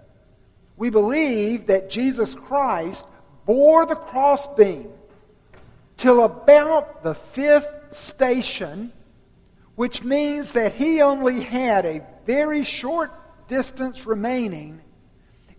we 0.81 0.89
believe 0.89 1.67
that 1.67 1.91
Jesus 1.91 2.33
Christ 2.33 3.05
bore 3.45 3.85
the 3.85 3.93
crossbeam 3.95 4.89
till 5.95 6.23
about 6.23 7.03
the 7.03 7.13
fifth 7.13 7.71
station, 7.91 8.91
which 9.81 10.03
means 10.03 10.51
that 10.51 10.75
he 10.75 11.01
only 11.01 11.41
had 11.41 11.87
a 11.87 12.05
very 12.23 12.61
short 12.61 13.11
distance 13.47 14.05
remaining. 14.05 14.79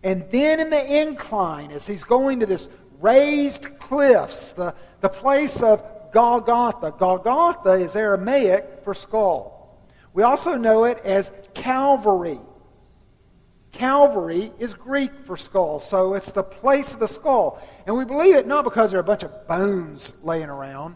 And 0.05 0.31
then 0.31 0.61
in 0.61 0.71
the 0.71 1.01
incline, 1.01 1.73
as 1.73 1.89
he's 1.89 2.05
going 2.05 2.39
to 2.39 2.47
this 2.47 2.69
raised 3.01 3.81
cliffs, 3.81 4.53
the, 4.53 4.77
the 5.01 5.09
place 5.09 5.61
of 5.61 5.83
Golgotha. 6.13 6.95
Golgotha 6.97 7.73
is 7.73 7.97
Aramaic 7.97 8.85
for 8.85 8.95
skull. 8.95 9.77
We 10.15 10.23
also 10.23 10.57
know 10.57 10.85
it 10.85 10.99
as 10.99 11.33
Calvary. 11.53 12.39
Calvary 13.73 14.53
is 14.61 14.73
Greek 14.73 15.11
for 15.25 15.37
skull, 15.37 15.81
so 15.81 16.15
it's 16.15 16.31
the 16.31 16.45
place 16.45 16.95
of 16.95 17.01
the 17.01 17.09
skull. 17.09 17.61
And 17.89 17.97
we 17.97 18.05
believe 18.05 18.37
it 18.37 18.47
not 18.47 18.63
because 18.63 18.93
there 18.93 19.01
are 19.01 19.03
a 19.03 19.05
bunch 19.05 19.25
of 19.25 19.49
bones 19.49 20.15
laying 20.23 20.49
around, 20.49 20.95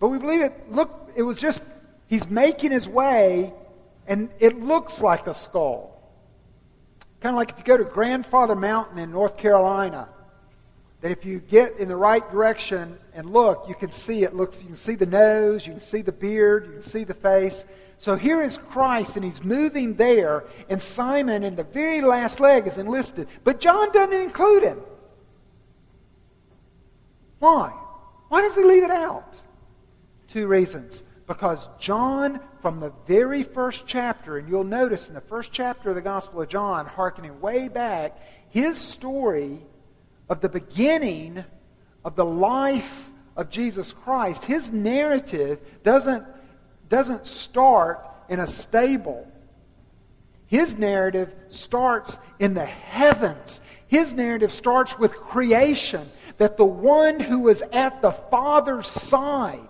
but 0.00 0.08
we 0.08 0.18
believe 0.18 0.40
it, 0.40 0.72
look, 0.72 1.12
it 1.14 1.22
was 1.22 1.38
just, 1.38 1.62
he's 2.06 2.28
making 2.28 2.72
his 2.72 2.88
way, 2.88 3.52
and 4.06 4.30
it 4.38 4.60
looks 4.60 5.00
like 5.00 5.26
a 5.26 5.34
skull. 5.34 5.92
Kind 7.20 7.34
of 7.34 7.38
like 7.38 7.50
if 7.50 7.58
you 7.58 7.64
go 7.64 7.76
to 7.76 7.84
Grandfather 7.84 8.54
Mountain 8.54 8.98
in 8.98 9.10
North 9.10 9.36
Carolina, 9.36 10.08
that 11.00 11.10
if 11.10 11.24
you 11.24 11.40
get 11.40 11.76
in 11.78 11.88
the 11.88 11.96
right 11.96 12.28
direction 12.30 12.98
and 13.14 13.30
look, 13.30 13.66
you 13.68 13.74
can 13.74 13.90
see 13.90 14.22
it 14.22 14.34
looks, 14.34 14.62
you 14.62 14.68
can 14.68 14.76
see 14.76 14.94
the 14.94 15.06
nose, 15.06 15.66
you 15.66 15.72
can 15.72 15.80
see 15.80 16.02
the 16.02 16.12
beard, 16.12 16.66
you 16.66 16.72
can 16.72 16.82
see 16.82 17.04
the 17.04 17.14
face. 17.14 17.64
So 17.98 18.14
here 18.14 18.42
is 18.42 18.58
Christ, 18.58 19.16
and 19.16 19.24
he's 19.24 19.42
moving 19.42 19.94
there, 19.94 20.44
and 20.68 20.80
Simon 20.80 21.42
in 21.42 21.56
the 21.56 21.64
very 21.64 22.02
last 22.02 22.40
leg 22.40 22.66
is 22.66 22.76
enlisted. 22.76 23.28
But 23.44 23.60
John 23.60 23.90
doesn't 23.92 24.20
include 24.20 24.62
him. 24.62 24.80
Why? 27.38 27.68
Why 28.28 28.42
does 28.42 28.54
he 28.54 28.64
leave 28.64 28.82
it 28.82 28.90
out? 28.90 29.36
Two 30.28 30.46
reasons. 30.46 31.02
Because 31.26 31.68
John, 31.80 32.40
from 32.60 32.80
the 32.80 32.92
very 33.06 33.42
first 33.42 33.84
chapter, 33.86 34.38
and 34.38 34.48
you'll 34.48 34.64
notice 34.64 35.08
in 35.08 35.14
the 35.14 35.20
first 35.20 35.52
chapter 35.52 35.90
of 35.90 35.96
the 35.96 36.02
Gospel 36.02 36.42
of 36.42 36.48
John, 36.48 36.86
hearkening 36.86 37.40
way 37.40 37.68
back, 37.68 38.18
his 38.48 38.78
story 38.78 39.60
of 40.28 40.40
the 40.40 40.48
beginning 40.48 41.44
of 42.04 42.14
the 42.14 42.24
life 42.24 43.10
of 43.36 43.50
Jesus 43.50 43.92
Christ, 43.92 44.44
his 44.44 44.70
narrative 44.70 45.58
doesn't 45.82 46.24
doesn't 46.88 47.26
start 47.26 48.06
in 48.28 48.40
a 48.40 48.46
stable. 48.46 49.30
His 50.46 50.78
narrative 50.78 51.34
starts 51.48 52.18
in 52.38 52.54
the 52.54 52.64
heavens. 52.64 53.60
His 53.88 54.14
narrative 54.14 54.52
starts 54.52 54.98
with 54.98 55.12
creation, 55.12 56.08
that 56.38 56.56
the 56.56 56.64
one 56.64 57.18
who 57.18 57.48
is 57.48 57.62
at 57.72 58.02
the 58.02 58.12
Father's 58.12 58.88
side, 58.88 59.68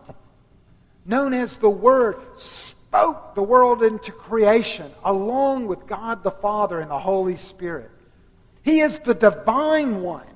known 1.06 1.32
as 1.32 1.56
the 1.56 1.70
Word, 1.70 2.18
spoke 2.34 3.34
the 3.34 3.42
world 3.42 3.82
into 3.82 4.12
creation 4.12 4.90
along 5.04 5.66
with 5.66 5.86
God 5.86 6.22
the 6.22 6.30
Father 6.30 6.80
and 6.80 6.90
the 6.90 6.98
Holy 6.98 7.36
Spirit. 7.36 7.90
He 8.62 8.80
is 8.80 8.98
the 8.98 9.14
divine 9.14 10.02
one. 10.02 10.26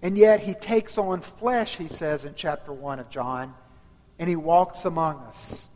And 0.00 0.16
yet 0.16 0.40
he 0.40 0.54
takes 0.54 0.96
on 0.96 1.20
flesh, 1.20 1.76
he 1.76 1.88
says 1.88 2.24
in 2.24 2.34
chapter 2.36 2.72
1 2.72 3.00
of 3.00 3.10
John, 3.10 3.54
and 4.18 4.28
he 4.28 4.36
walks 4.36 4.84
among 4.84 5.16
us. 5.22 5.68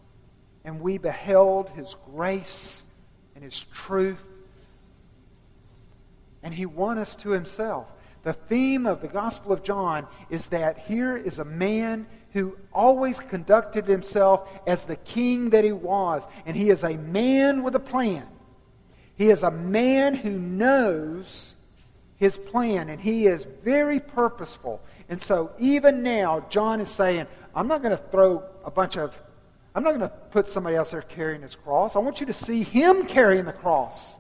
And 0.64 0.80
we 0.80 0.96
beheld 0.98 1.70
his 1.70 1.96
grace 2.12 2.84
and 3.34 3.42
his 3.42 3.64
truth. 3.74 4.22
And 6.42 6.54
he 6.54 6.66
won 6.66 6.98
us 6.98 7.16
to 7.16 7.30
himself. 7.30 7.88
The 8.22 8.32
theme 8.32 8.86
of 8.86 9.00
the 9.00 9.08
Gospel 9.08 9.52
of 9.52 9.64
John 9.64 10.06
is 10.30 10.46
that 10.46 10.78
here 10.78 11.16
is 11.16 11.40
a 11.40 11.44
man 11.44 12.06
who 12.32 12.56
always 12.72 13.20
conducted 13.20 13.86
himself 13.86 14.48
as 14.66 14.84
the 14.84 14.96
king 14.96 15.50
that 15.50 15.64
he 15.64 15.72
was. 15.72 16.26
And 16.46 16.56
he 16.56 16.70
is 16.70 16.82
a 16.82 16.96
man 16.96 17.62
with 17.62 17.74
a 17.74 17.80
plan. 17.80 18.26
He 19.16 19.30
is 19.30 19.42
a 19.42 19.50
man 19.50 20.14
who 20.14 20.38
knows 20.38 21.56
his 22.16 22.38
plan, 22.38 22.88
and 22.88 23.00
he 23.00 23.26
is 23.26 23.46
very 23.62 24.00
purposeful. 24.00 24.80
And 25.08 25.20
so, 25.20 25.50
even 25.58 26.02
now, 26.02 26.46
John 26.48 26.80
is 26.80 26.88
saying, 26.88 27.26
I'm 27.54 27.68
not 27.68 27.82
going 27.82 27.96
to 27.96 28.02
throw 28.02 28.44
a 28.64 28.70
bunch 28.70 28.96
of, 28.96 29.20
I'm 29.74 29.82
not 29.82 29.90
going 29.90 30.08
to 30.08 30.16
put 30.30 30.46
somebody 30.46 30.76
else 30.76 30.92
there 30.92 31.02
carrying 31.02 31.42
his 31.42 31.54
cross. 31.54 31.96
I 31.96 31.98
want 31.98 32.20
you 32.20 32.26
to 32.26 32.32
see 32.32 32.62
him 32.62 33.06
carrying 33.06 33.44
the 33.44 33.52
cross. 33.52 34.16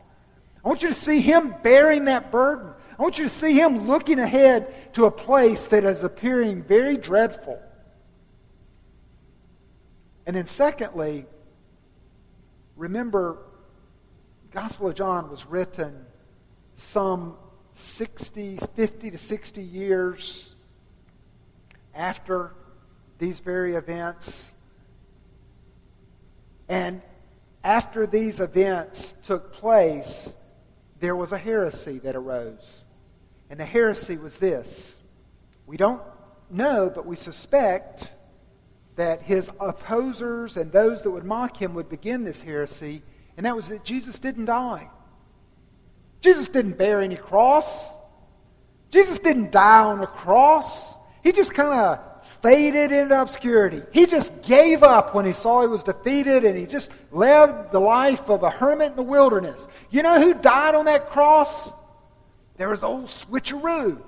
I 0.64 0.68
want 0.68 0.82
you 0.82 0.88
to 0.88 0.94
see 0.94 1.20
him 1.20 1.54
bearing 1.62 2.04
that 2.04 2.30
burden. 2.30 2.72
I 2.98 3.02
want 3.02 3.18
you 3.18 3.24
to 3.24 3.30
see 3.30 3.54
him 3.54 3.88
looking 3.88 4.18
ahead 4.18 4.92
to 4.94 5.06
a 5.06 5.10
place 5.10 5.66
that 5.66 5.84
is 5.84 6.04
appearing 6.04 6.62
very 6.62 6.96
dreadful. 6.96 7.60
And 10.26 10.36
then, 10.36 10.46
secondly, 10.46 11.26
remember, 12.76 13.38
Gospel 14.52 14.88
of 14.88 14.94
John 14.94 15.30
was 15.30 15.46
written 15.46 16.06
some 16.74 17.36
60, 17.72 18.58
50 18.74 19.10
to 19.10 19.18
60 19.18 19.62
years 19.62 20.54
after 21.94 22.52
these 23.18 23.40
very 23.40 23.74
events. 23.74 24.52
And 26.68 27.02
after 27.64 28.06
these 28.06 28.40
events 28.40 29.14
took 29.24 29.52
place, 29.52 30.34
there 31.00 31.16
was 31.16 31.32
a 31.32 31.38
heresy 31.38 31.98
that 32.00 32.14
arose. 32.14 32.84
And 33.50 33.58
the 33.60 33.64
heresy 33.64 34.16
was 34.16 34.36
this 34.38 35.02
we 35.66 35.76
don't 35.76 36.02
know, 36.50 36.90
but 36.94 37.06
we 37.06 37.16
suspect 37.16 38.12
that 38.96 39.22
his 39.22 39.50
opposers 39.60 40.56
and 40.56 40.70
those 40.70 41.02
that 41.02 41.10
would 41.10 41.24
mock 41.24 41.56
him 41.56 41.74
would 41.74 41.88
begin 41.88 42.24
this 42.24 42.42
heresy, 42.42 43.02
and 43.36 43.46
that 43.46 43.56
was 43.56 43.68
that 43.68 43.84
Jesus 43.84 44.18
didn't 44.18 44.46
die. 44.46 44.88
Jesus 46.20 46.48
didn't 46.48 46.78
bear 46.78 47.00
any 47.00 47.16
cross. 47.16 47.92
Jesus 48.90 49.18
didn't 49.18 49.50
die 49.50 49.84
on 49.84 50.00
a 50.00 50.06
cross. 50.06 50.96
He 51.24 51.32
just 51.32 51.54
kind 51.54 51.72
of 51.72 52.26
faded 52.42 52.92
into 52.92 53.20
obscurity. 53.20 53.82
He 53.92 54.06
just 54.06 54.42
gave 54.42 54.82
up 54.82 55.14
when 55.14 55.24
he 55.24 55.32
saw 55.32 55.62
he 55.62 55.68
was 55.68 55.82
defeated 55.82 56.44
and 56.44 56.56
he 56.56 56.66
just 56.66 56.92
lived 57.10 57.72
the 57.72 57.80
life 57.80 58.28
of 58.28 58.42
a 58.42 58.50
hermit 58.50 58.90
in 58.90 58.96
the 58.96 59.02
wilderness. 59.02 59.66
You 59.90 60.02
know 60.02 60.20
who 60.20 60.34
died 60.34 60.74
on 60.74 60.84
that 60.84 61.10
cross? 61.10 61.72
There 62.56 62.68
was 62.68 62.82
old 62.82 63.06
switcheroo. 63.06 64.00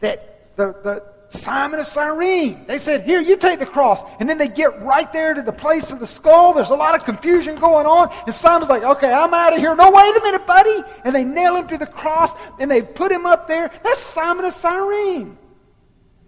That 0.00 0.56
the, 0.56 0.72
the, 0.82 1.12
Simon 1.28 1.80
of 1.80 1.86
Cyrene. 1.86 2.66
They 2.66 2.78
said, 2.78 3.02
Here, 3.02 3.20
you 3.20 3.36
take 3.36 3.58
the 3.58 3.66
cross. 3.66 4.02
And 4.20 4.28
then 4.28 4.38
they 4.38 4.48
get 4.48 4.80
right 4.82 5.12
there 5.12 5.34
to 5.34 5.42
the 5.42 5.52
place 5.52 5.90
of 5.90 5.98
the 5.98 6.06
skull. 6.06 6.52
There's 6.52 6.70
a 6.70 6.74
lot 6.74 6.94
of 6.94 7.04
confusion 7.04 7.56
going 7.56 7.86
on. 7.86 8.14
And 8.26 8.34
Simon's 8.34 8.68
like, 8.68 8.84
Okay, 8.84 9.12
I'm 9.12 9.34
out 9.34 9.52
of 9.52 9.58
here. 9.58 9.74
No, 9.74 9.90
wait 9.90 10.16
a 10.16 10.20
minute, 10.22 10.46
buddy. 10.46 10.82
And 11.04 11.14
they 11.14 11.24
nail 11.24 11.56
him 11.56 11.66
to 11.68 11.78
the 11.78 11.86
cross 11.86 12.32
and 12.60 12.70
they 12.70 12.82
put 12.82 13.10
him 13.10 13.26
up 13.26 13.48
there. 13.48 13.70
That's 13.82 14.00
Simon 14.00 14.44
of 14.44 14.52
Cyrene. 14.52 15.36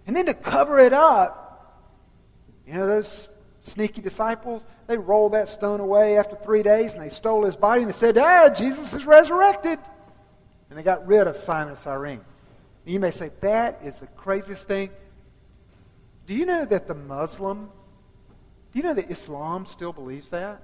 And 0.05 0.15
then 0.15 0.25
to 0.25 0.33
cover 0.33 0.79
it 0.79 0.93
up, 0.93 1.39
you 2.67 2.73
know, 2.73 2.85
those 2.85 3.29
sneaky 3.61 4.01
disciples, 4.01 4.65
they 4.87 4.97
rolled 4.97 5.33
that 5.33 5.47
stone 5.47 5.79
away 5.79 6.17
after 6.17 6.35
three 6.35 6.63
days 6.63 6.93
and 6.93 7.01
they 7.01 7.09
stole 7.09 7.45
his 7.45 7.55
body 7.55 7.83
and 7.83 7.89
they 7.89 7.95
said, 7.95 8.17
Ah, 8.17 8.49
Jesus 8.49 8.93
is 8.93 9.05
resurrected. 9.05 9.79
And 10.69 10.77
they 10.77 10.83
got 10.83 11.07
rid 11.07 11.25
of 11.25 11.37
Simon 11.37 11.73
of 11.73 11.79
Cyrene. 11.79 12.21
And 12.89 12.95
you 12.95 12.99
may 12.99 13.11
say, 13.11 13.29
that 13.41 13.81
is 13.83 13.99
the 13.99 14.07
craziest 14.07 14.67
thing. 14.67 14.89
Do 16.25 16.33
you 16.33 16.43
know 16.43 16.65
that 16.65 16.87
the 16.87 16.95
Muslim, 16.95 17.69
do 18.71 18.79
you 18.79 18.81
know 18.81 18.95
that 18.95 19.11
Islam 19.11 19.67
still 19.67 19.93
believes 19.93 20.31
that? 20.31 20.63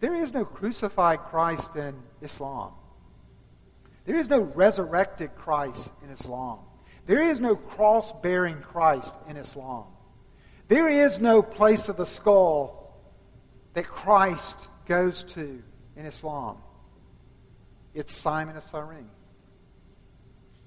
There 0.00 0.14
is 0.14 0.32
no 0.32 0.46
crucified 0.46 1.18
Christ 1.24 1.76
in 1.76 1.94
Islam. 2.22 2.72
There 4.06 4.16
is 4.16 4.30
no 4.30 4.40
resurrected 4.40 5.36
Christ 5.36 5.92
in 6.02 6.08
Islam. 6.08 6.60
There 7.04 7.20
is 7.20 7.38
no 7.38 7.54
cross 7.54 8.10
bearing 8.22 8.56
Christ 8.62 9.14
in 9.28 9.36
Islam. 9.36 9.84
There 10.68 10.88
is 10.88 11.20
no 11.20 11.42
place 11.42 11.90
of 11.90 11.98
the 11.98 12.06
skull 12.06 12.96
that 13.74 13.86
Christ 13.86 14.70
goes 14.86 15.22
to 15.34 15.62
in 15.96 16.06
Islam. 16.06 16.56
It's 17.92 18.14
Simon 18.14 18.56
of 18.56 18.64
Cyrene. 18.64 19.10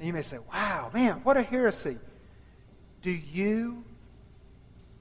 And 0.02 0.08
you 0.08 0.14
may 0.14 0.24
say, 0.24 0.40
wow, 0.52 0.90
man, 0.96 1.22
what 1.24 1.38
a 1.38 1.44
heresy. 1.44 1.96
Do 3.04 3.12
you, 3.12 3.84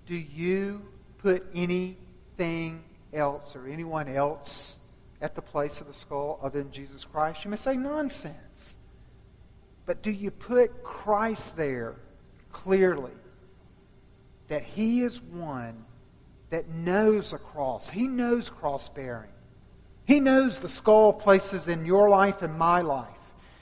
do 0.05 0.15
you 0.15 0.83
put 1.17 1.43
anything 1.55 2.85
else 3.11 3.57
or 3.57 3.67
anyone 3.67 4.09
else 4.09 4.79
at 5.23 5.35
the 5.35 5.41
place 5.41 5.81
of 5.81 5.87
the 5.87 5.95
skull 5.95 6.39
other 6.43 6.63
than 6.63 6.71
Jesus 6.71 7.03
Christ? 7.03 7.47
You 7.47 7.51
may 7.51 7.57
say, 7.57 7.79
nonsense. 7.79 8.75
But 9.87 10.03
do 10.03 10.11
you 10.11 10.31
put 10.31 10.85
Christ 10.85 11.57
there 11.57 11.95
clearly? 12.53 13.13
That 14.49 14.65
he 14.65 15.01
is 15.01 15.23
one 15.23 15.87
that 16.51 16.69
knows 16.69 17.33
a 17.33 17.39
cross. 17.39 17.89
He 17.89 18.07
knows 18.07 18.51
cross 18.51 18.91
bearing. 18.91 19.33
He 20.05 20.21
knows 20.21 20.59
the 20.59 20.69
skull 20.69 21.15
places 21.15 21.69
in 21.69 21.87
your 21.87 22.11
life 22.11 22.43
and 22.43 22.59
my 22.59 22.83
life. 22.83 23.17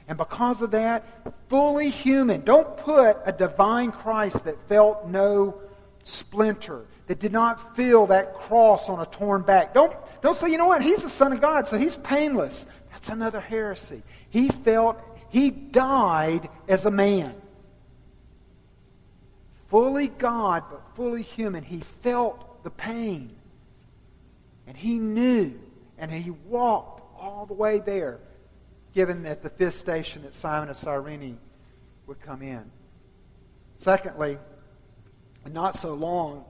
And 0.09 0.17
because 0.17 0.63
of 0.63 0.71
that, 0.71 1.05
fully 1.49 1.91
human. 1.91 2.41
Don't 2.41 2.77
put 2.79 3.19
a 3.27 3.33
divine 3.33 3.93
Christ 3.93 4.45
that 4.47 4.59
felt 4.67 5.07
no 5.07 5.61
splinter, 6.03 6.87
that 7.07 7.19
did 7.19 7.33
not 7.33 7.77
feel 7.77 8.07
that 8.07 8.35
cross 8.35 8.89
on 8.89 9.01
a 9.01 9.07
torn 9.07 9.43
back. 9.43 9.75
Don't, 9.75 9.95
don't 10.23 10.35
say, 10.35 10.51
you 10.51 10.57
know 10.57 10.67
what, 10.67 10.83
he's 10.83 11.03
the 11.03 11.11
Son 11.11 11.33
of 11.35 11.43
God, 11.43 11.69
so 11.69 11.77
he's 11.77 11.97
painless. 11.99 12.67
That's 12.91 13.11
another 13.11 13.41
heresy. 13.41 14.03
He 14.31 14.49
felt, 14.49 14.99
he 15.29 15.51
died 15.51 16.49
as 16.67 16.87
a 16.87 16.91
man. 16.91 17.35
Fully 19.69 20.09
God, 20.09 20.65
but 20.71 20.81
fully 20.95 21.23
human. 21.23 21.63
He 21.63 21.81
felt 22.03 22.65
the 22.65 22.71
pain. 22.71 23.37
And 24.67 24.75
he 24.75 24.99
knew, 24.99 25.59
and 25.99 26.11
he 26.11 26.31
walked 26.31 27.03
all 27.21 27.45
the 27.45 27.55
way 27.55 27.79
there, 27.79 28.21
given 28.99 29.23
that 29.23 29.45
the 29.45 29.51
fifth 29.51 29.77
station 29.77 30.23
that 30.23 30.35
Simon 30.35 30.69
of 30.69 30.77
Cyrene 30.77 31.39
would 32.09 32.21
come 32.21 32.43
in. 32.43 32.69
Secondly, 33.77 34.39
and 35.45 35.55
not 35.55 35.77
so 35.77 35.95
long, 35.95 36.45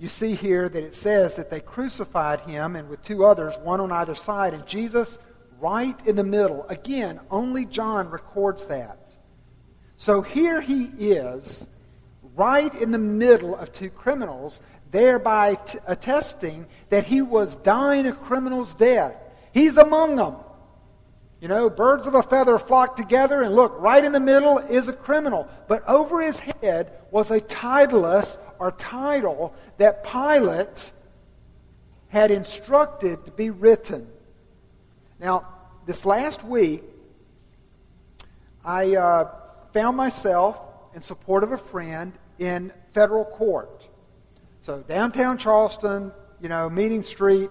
you 0.00 0.08
see 0.08 0.34
here 0.34 0.68
that 0.68 0.82
it 0.82 0.96
says 0.96 1.36
that 1.36 1.48
they 1.48 1.60
crucified 1.60 2.40
him 2.40 2.74
and 2.74 2.88
with 2.88 3.04
two 3.04 3.24
others, 3.24 3.56
one 3.62 3.78
on 3.78 3.92
either 3.92 4.16
side, 4.16 4.52
and 4.52 4.66
Jesus 4.66 5.16
right 5.60 5.94
in 6.04 6.16
the 6.16 6.24
middle. 6.24 6.66
Again, 6.68 7.20
only 7.30 7.66
John 7.66 8.10
records 8.10 8.64
that. 8.64 8.98
So 9.96 10.22
here 10.22 10.60
he 10.60 10.86
is, 10.98 11.68
right 12.34 12.74
in 12.74 12.90
the 12.90 12.98
middle 12.98 13.54
of 13.54 13.72
two 13.72 13.90
criminals, 13.90 14.60
thereby 14.90 15.54
t- 15.54 15.78
attesting 15.86 16.66
that 16.88 17.04
he 17.04 17.22
was 17.22 17.54
dying 17.54 18.06
a 18.06 18.12
criminal's 18.12 18.74
death. 18.74 19.14
He's 19.52 19.76
among 19.76 20.16
them. 20.16 20.34
You 21.42 21.48
know, 21.48 21.68
birds 21.68 22.06
of 22.06 22.14
a 22.14 22.22
feather 22.22 22.56
flock 22.56 22.94
together, 22.94 23.42
and 23.42 23.52
look, 23.52 23.74
right 23.80 24.04
in 24.04 24.12
the 24.12 24.20
middle 24.20 24.58
is 24.58 24.86
a 24.86 24.92
criminal. 24.92 25.48
But 25.66 25.82
over 25.88 26.22
his 26.22 26.38
head 26.38 26.92
was 27.10 27.32
a 27.32 27.40
titulus 27.40 28.38
or 28.60 28.70
title 28.70 29.52
that 29.76 30.04
Pilate 30.04 30.92
had 32.10 32.30
instructed 32.30 33.24
to 33.24 33.32
be 33.32 33.50
written. 33.50 34.06
Now, 35.18 35.48
this 35.84 36.06
last 36.06 36.44
week, 36.44 36.84
I 38.64 38.94
uh, 38.94 39.34
found 39.72 39.96
myself 39.96 40.60
in 40.94 41.02
support 41.02 41.42
of 41.42 41.50
a 41.50 41.58
friend 41.58 42.12
in 42.38 42.72
federal 42.92 43.24
court. 43.24 43.88
So, 44.60 44.78
downtown 44.78 45.38
Charleston, 45.38 46.12
you 46.40 46.48
know, 46.48 46.70
Meeting 46.70 47.02
Street, 47.02 47.50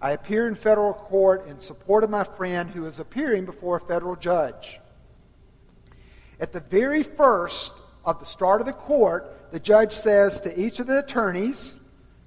I 0.00 0.12
appear 0.12 0.46
in 0.46 0.54
federal 0.54 0.94
court 0.94 1.48
in 1.48 1.58
support 1.58 2.04
of 2.04 2.10
my 2.10 2.22
friend 2.22 2.70
who 2.70 2.86
is 2.86 3.00
appearing 3.00 3.44
before 3.44 3.76
a 3.76 3.80
federal 3.80 4.14
judge. 4.14 4.78
At 6.38 6.52
the 6.52 6.60
very 6.60 7.02
first 7.02 7.72
of 8.04 8.20
the 8.20 8.24
start 8.24 8.60
of 8.60 8.66
the 8.66 8.72
court, 8.72 9.50
the 9.50 9.58
judge 9.58 9.92
says 9.92 10.38
to 10.40 10.60
each 10.60 10.78
of 10.78 10.86
the 10.86 11.00
attorneys, 11.00 11.80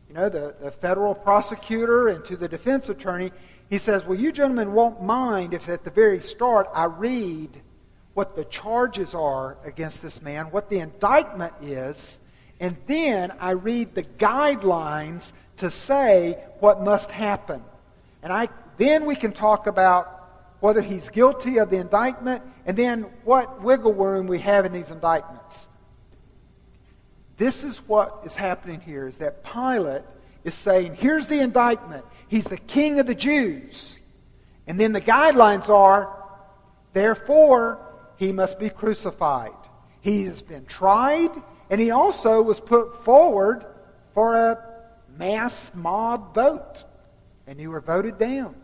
you 0.10 0.16
know, 0.16 0.28
the, 0.28 0.54
the 0.62 0.72
federal 0.72 1.16
prosecutor 1.16 2.10
and 2.10 2.26
to 2.26 2.36
the 2.36 2.50
defense 2.50 2.90
attorney, 2.90 3.32
he 3.70 3.78
says, 3.78 4.06
Well, 4.06 4.20
you 4.20 4.34
gentlemen 4.34 4.74
won't 4.74 5.02
mind 5.02 5.54
if 5.54 5.70
at 5.70 5.86
the 5.86 5.92
very 5.92 6.20
start 6.20 6.68
I 6.74 6.86
read 6.86 7.62
what 8.14 8.36
the 8.36 8.44
charges 8.46 9.16
are 9.16 9.58
against 9.64 10.02
this 10.02 10.22
man, 10.22 10.48
what 10.48 10.70
the 10.70 10.80
indictment 10.80 11.54
is, 11.62 12.20
and 12.60 12.76
then 12.86 13.32
I 13.40 13.52
read 13.52 13.96
the 13.96 14.04
guidelines 14.04 15.32
to 15.62 15.70
say 15.70 16.38
what 16.60 16.82
must 16.82 17.12
happen. 17.12 17.64
And 18.22 18.34
I, 18.34 18.50
then 18.78 19.06
we 19.06 19.16
can 19.16 19.32
talk 19.32 19.68
about 19.68 20.18
whether 20.60 20.82
he's 20.82 21.10
guilty 21.10 21.60
of 21.60 21.70
the 21.70 21.78
indictment 21.78 22.44
and 22.66 22.76
then 22.76 23.04
what 23.24 23.62
wiggle 23.62 23.94
room 23.94 24.28
we 24.28 24.40
have 24.40 24.66
in 24.66 24.74
these 24.74 24.92
indictments. 24.92 25.70
This 27.38 27.64
is 27.64 27.78
what 27.88 28.22
is 28.26 28.36
happening 28.36 28.82
here 28.82 29.08
is 29.08 29.18
that 29.18 29.44
Pilate 29.44 30.04
is 30.44 30.56
saying, 30.56 30.96
here's 30.96 31.28
the 31.28 31.40
indictment. 31.40 32.06
He's 32.28 32.46
the 32.46 32.58
king 32.58 33.00
of 33.00 33.06
the 33.06 33.16
Jews. 33.16 34.00
And 34.66 34.80
then 34.80 34.94
the 34.94 35.02
guidelines 35.02 35.70
are, 35.70 36.24
therefore, 36.94 37.88
he 38.18 38.32
must 38.32 38.60
be 38.60 38.70
crucified. 38.70 39.52
He 40.02 40.24
has 40.24 40.42
been 40.42 40.66
tried, 40.66 41.30
and 41.70 41.80
he 41.80 41.92
also 41.92 42.42
was 42.42 42.60
put 42.60 43.04
forward 43.04 43.66
for 44.14 44.36
a 44.36 44.71
mass 45.22 45.70
mob 45.76 46.34
vote, 46.34 46.84
and 47.46 47.60
you 47.60 47.70
were 47.70 47.80
voted 47.80 48.18
down. 48.18 48.56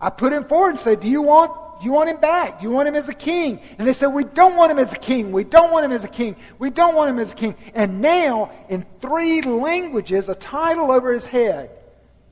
I 0.00 0.08
put 0.08 0.32
him 0.32 0.44
forward 0.44 0.70
and 0.70 0.78
said, 0.78 1.00
Do 1.00 1.08
you 1.08 1.20
want, 1.20 1.80
do 1.80 1.86
you 1.86 1.92
want 1.92 2.08
him 2.08 2.16
back? 2.16 2.60
Do 2.60 2.64
you 2.64 2.70
want 2.70 2.88
him 2.88 2.94
as 2.94 3.10
a 3.10 3.14
king? 3.14 3.60
And 3.76 3.86
they 3.86 3.92
said, 3.92 4.08
We 4.08 4.24
don't 4.24 4.56
want 4.56 4.72
him 4.72 4.78
as 4.78 4.94
a 4.94 4.98
king. 4.98 5.32
We 5.32 5.44
don't 5.44 5.70
want 5.70 5.84
him 5.84 5.92
as 5.92 6.04
a 6.04 6.08
king. 6.08 6.36
We 6.58 6.70
don't 6.70 6.94
want 6.94 7.10
him 7.10 7.18
as 7.18 7.32
a 7.32 7.36
king. 7.36 7.56
And 7.74 8.00
now, 8.00 8.50
in 8.70 8.86
three 9.00 9.42
languages, 9.42 10.30
a 10.30 10.34
title 10.34 10.90
over 10.90 11.12
his 11.12 11.26
head 11.26 11.70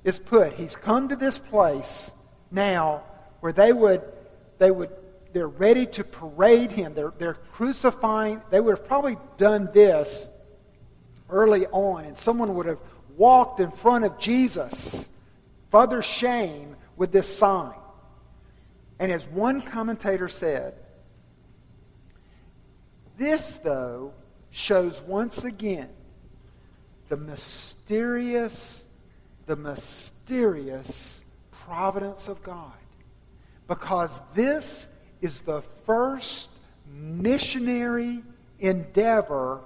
is 0.05 0.19
put. 0.19 0.55
He's 0.55 0.75
come 0.75 1.11
to 1.11 1.17
this 1.17 1.37
place 1.37 2.13
now 2.51 3.03
where 3.41 3.53
they 3.53 3.75
would, 3.75 4.01
they 4.57 4.71
would, 4.71 4.91
they're 5.35 5.49
ready 5.49 5.85
to 5.85 6.05
parade 6.05 6.73
him. 6.73 6.95
They're, 6.95 7.13
they're 7.19 7.35
crucifying. 7.53 8.41
They 8.49 8.61
would 8.61 8.79
have 8.79 8.87
probably 8.87 9.19
done 9.37 9.69
this 9.75 10.31
early 11.29 11.67
on, 11.67 12.05
and 12.05 12.17
someone 12.17 12.55
would 12.55 12.67
have 12.67 12.79
walked 13.17 13.61
in 13.61 13.71
front 13.71 14.05
of 14.05 14.19
Jesus, 14.19 15.09
further 15.71 16.03
shame, 16.03 16.77
with 16.97 17.13
this 17.13 17.29
sign. 17.29 17.75
And 18.99 19.13
as 19.13 19.27
one 19.29 19.61
commentator 19.63 20.29
said, 20.29 20.75
this, 23.19 23.59
though, 23.59 24.13
shows 24.51 25.03
once 25.03 25.45
again 25.45 25.89
the 27.09 27.17
mysterious, 27.17 28.85
the 29.47 29.57
mysterious 29.57 31.25
providence 31.51 32.29
of 32.29 32.43
God. 32.43 32.73
Because 33.69 34.21
this 34.35 34.89
is 35.21 35.41
the 35.41 35.63
first 35.85 36.51
missionary 36.91 38.23
endeavor 38.61 39.61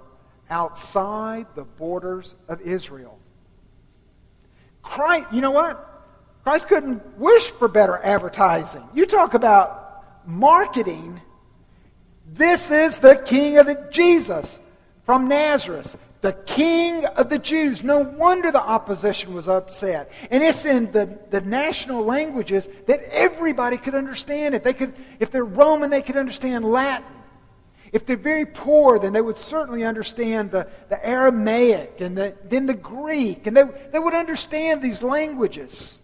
outside 0.49 1.47
the 1.55 1.63
borders 1.63 2.35
of 2.47 2.61
Israel. 2.61 3.17
Christ, 4.91 5.27
you 5.31 5.39
know 5.39 5.51
what? 5.51 5.87
Christ 6.43 6.67
couldn't 6.67 7.17
wish 7.17 7.49
for 7.51 7.69
better 7.69 7.97
advertising. 7.97 8.83
You 8.93 9.05
talk 9.05 9.33
about 9.33 10.27
marketing. 10.27 11.21
This 12.27 12.71
is 12.71 12.97
the 12.97 13.15
King 13.15 13.57
of 13.57 13.67
the 13.67 13.87
Jesus 13.89 14.59
from 15.05 15.29
Nazareth, 15.29 15.95
the 16.19 16.33
King 16.33 17.05
of 17.05 17.29
the 17.29 17.39
Jews. 17.39 17.85
No 17.85 17.99
wonder 17.99 18.51
the 18.51 18.61
opposition 18.61 19.33
was 19.33 19.47
upset. 19.47 20.11
And 20.29 20.43
it's 20.43 20.65
in 20.65 20.91
the, 20.91 21.17
the 21.29 21.39
national 21.39 22.03
languages 22.03 22.67
that 22.87 23.01
everybody 23.11 23.77
could 23.77 23.95
understand 23.95 24.55
it. 24.55 24.65
They 24.65 24.73
could, 24.73 24.93
if 25.21 25.31
they're 25.31 25.45
Roman, 25.45 25.89
they 25.89 26.01
could 26.01 26.17
understand 26.17 26.65
Latin. 26.65 27.07
If 27.91 28.05
they're 28.05 28.15
very 28.15 28.45
poor, 28.45 28.99
then 28.99 29.11
they 29.11 29.21
would 29.21 29.37
certainly 29.37 29.83
understand 29.83 30.51
the, 30.51 30.67
the 30.87 31.05
Aramaic 31.05 31.99
and 31.99 32.17
the, 32.17 32.35
then 32.45 32.65
the 32.65 32.73
Greek, 32.73 33.47
and 33.47 33.57
they, 33.57 33.63
they 33.91 33.99
would 33.99 34.13
understand 34.13 34.81
these 34.81 35.03
languages. 35.03 36.01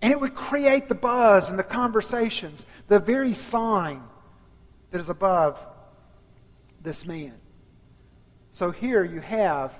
And 0.00 0.10
it 0.10 0.18
would 0.18 0.34
create 0.34 0.88
the 0.88 0.94
buzz 0.94 1.50
and 1.50 1.58
the 1.58 1.64
conversations, 1.64 2.64
the 2.88 2.98
very 2.98 3.34
sign 3.34 4.02
that 4.90 5.00
is 5.00 5.10
above 5.10 5.64
this 6.82 7.04
man. 7.04 7.34
So 8.52 8.70
here 8.70 9.04
you 9.04 9.20
have 9.20 9.74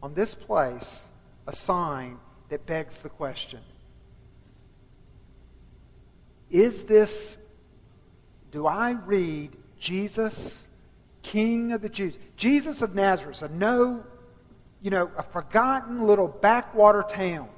on 0.00 0.14
this 0.14 0.34
place 0.34 1.08
a 1.46 1.52
sign 1.52 2.18
that 2.50 2.66
begs 2.66 3.00
the 3.00 3.08
question 3.08 3.60
Is 6.50 6.84
this, 6.84 7.36
do 8.52 8.68
I 8.68 8.92
read 8.92 9.50
Jesus, 9.84 10.66
King 11.22 11.72
of 11.72 11.82
the 11.82 11.90
Jews. 11.90 12.18
Jesus 12.38 12.80
of 12.80 12.94
Nazareth, 12.94 13.42
a 13.42 13.48
no, 13.48 14.02
you 14.80 14.90
know, 14.90 15.10
a 15.18 15.22
forgotten 15.22 16.06
little 16.06 16.26
backwater 16.26 17.02
town. 17.02 17.50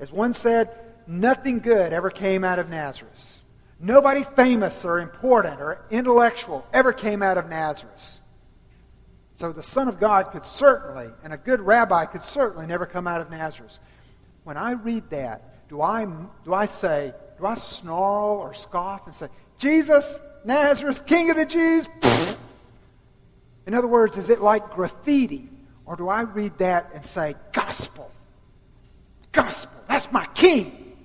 As 0.00 0.10
one 0.10 0.32
said, 0.32 0.70
nothing 1.06 1.58
good 1.58 1.92
ever 1.92 2.08
came 2.08 2.42
out 2.42 2.58
of 2.58 2.70
Nazareth. 2.70 3.42
Nobody 3.78 4.24
famous 4.24 4.82
or 4.82 4.98
important 4.98 5.60
or 5.60 5.84
intellectual 5.90 6.66
ever 6.72 6.90
came 6.90 7.22
out 7.22 7.36
of 7.36 7.50
Nazareth. 7.50 8.20
So 9.34 9.52
the 9.52 9.62
Son 9.62 9.88
of 9.88 10.00
God 10.00 10.30
could 10.32 10.46
certainly, 10.46 11.08
and 11.22 11.34
a 11.34 11.36
good 11.36 11.60
rabbi 11.60 12.06
could 12.06 12.22
certainly 12.22 12.66
never 12.66 12.86
come 12.86 13.06
out 13.06 13.20
of 13.20 13.30
Nazareth. 13.30 13.78
When 14.44 14.56
I 14.56 14.70
read 14.70 15.10
that, 15.10 15.68
do 15.68 15.82
I, 15.82 16.06
do 16.46 16.54
I 16.54 16.64
say, 16.64 17.12
do 17.38 17.44
I 17.44 17.56
snarl 17.56 18.38
or 18.38 18.54
scoff 18.54 19.04
and 19.04 19.14
say, 19.14 19.28
Jesus, 19.58 20.18
Nazareth, 20.44 21.06
King 21.06 21.30
of 21.30 21.36
the 21.36 21.46
Jews. 21.46 21.88
In 23.66 23.74
other 23.74 23.86
words, 23.86 24.16
is 24.16 24.28
it 24.28 24.40
like 24.40 24.70
graffiti? 24.70 25.48
Or 25.84 25.96
do 25.96 26.08
I 26.08 26.22
read 26.22 26.58
that 26.58 26.90
and 26.94 27.04
say, 27.04 27.34
gospel? 27.52 28.10
Gospel. 29.32 29.82
That's 29.88 30.10
my 30.12 30.26
king. 30.34 30.96